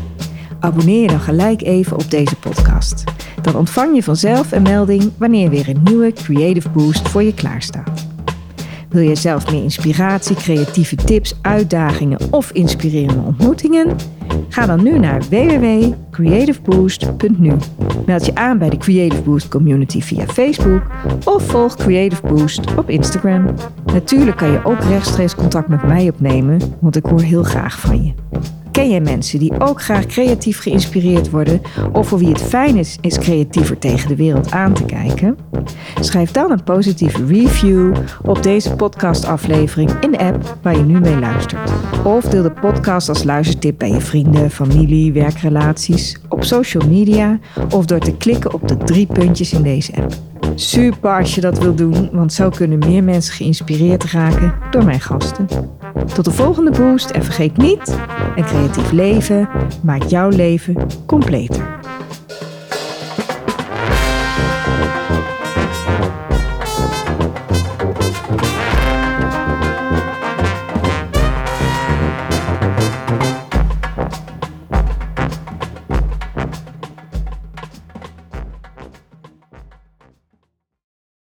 [0.61, 3.05] Abonneer je dan gelijk even op deze podcast.
[3.41, 8.01] Dan ontvang je vanzelf een melding wanneer weer een nieuwe Creative Boost voor je klaarstaat.
[8.93, 13.97] Wil je zelf meer inspiratie, creatieve tips, uitdagingen of inspirerende ontmoetingen?
[14.49, 17.53] Ga dan nu naar www.creativeboost.nu.
[18.07, 20.82] Meld je aan bij de Creative Boost community via Facebook
[21.24, 23.55] of volg Creative Boost op Instagram.
[23.93, 28.05] Natuurlijk kan je ook rechtstreeks contact met mij opnemen, want ik hoor heel graag van
[28.05, 28.12] je.
[28.73, 31.62] Ken jij mensen die ook graag creatief geïnspireerd worden
[31.93, 35.39] of voor wie het fijn is, is creatiever tegen de wereld aan te kijken?
[36.01, 41.18] Schrijf dan een positieve review op deze podcastaflevering in de app waar je nu mee
[41.18, 41.70] luistert.
[42.05, 47.39] Of deel de podcast als luistertip bij je vrienden, familie, werkrelaties, op social media
[47.70, 50.12] of door te klikken op de drie puntjes in deze app.
[50.55, 55.01] Super als je dat wil doen, want zo kunnen meer mensen geïnspireerd raken door mijn
[55.01, 55.47] gasten.
[56.14, 57.99] Tot de volgende boost en vergeet niet,
[58.36, 59.49] een creatief leven
[59.82, 60.76] maakt jouw leven
[61.07, 61.80] completer.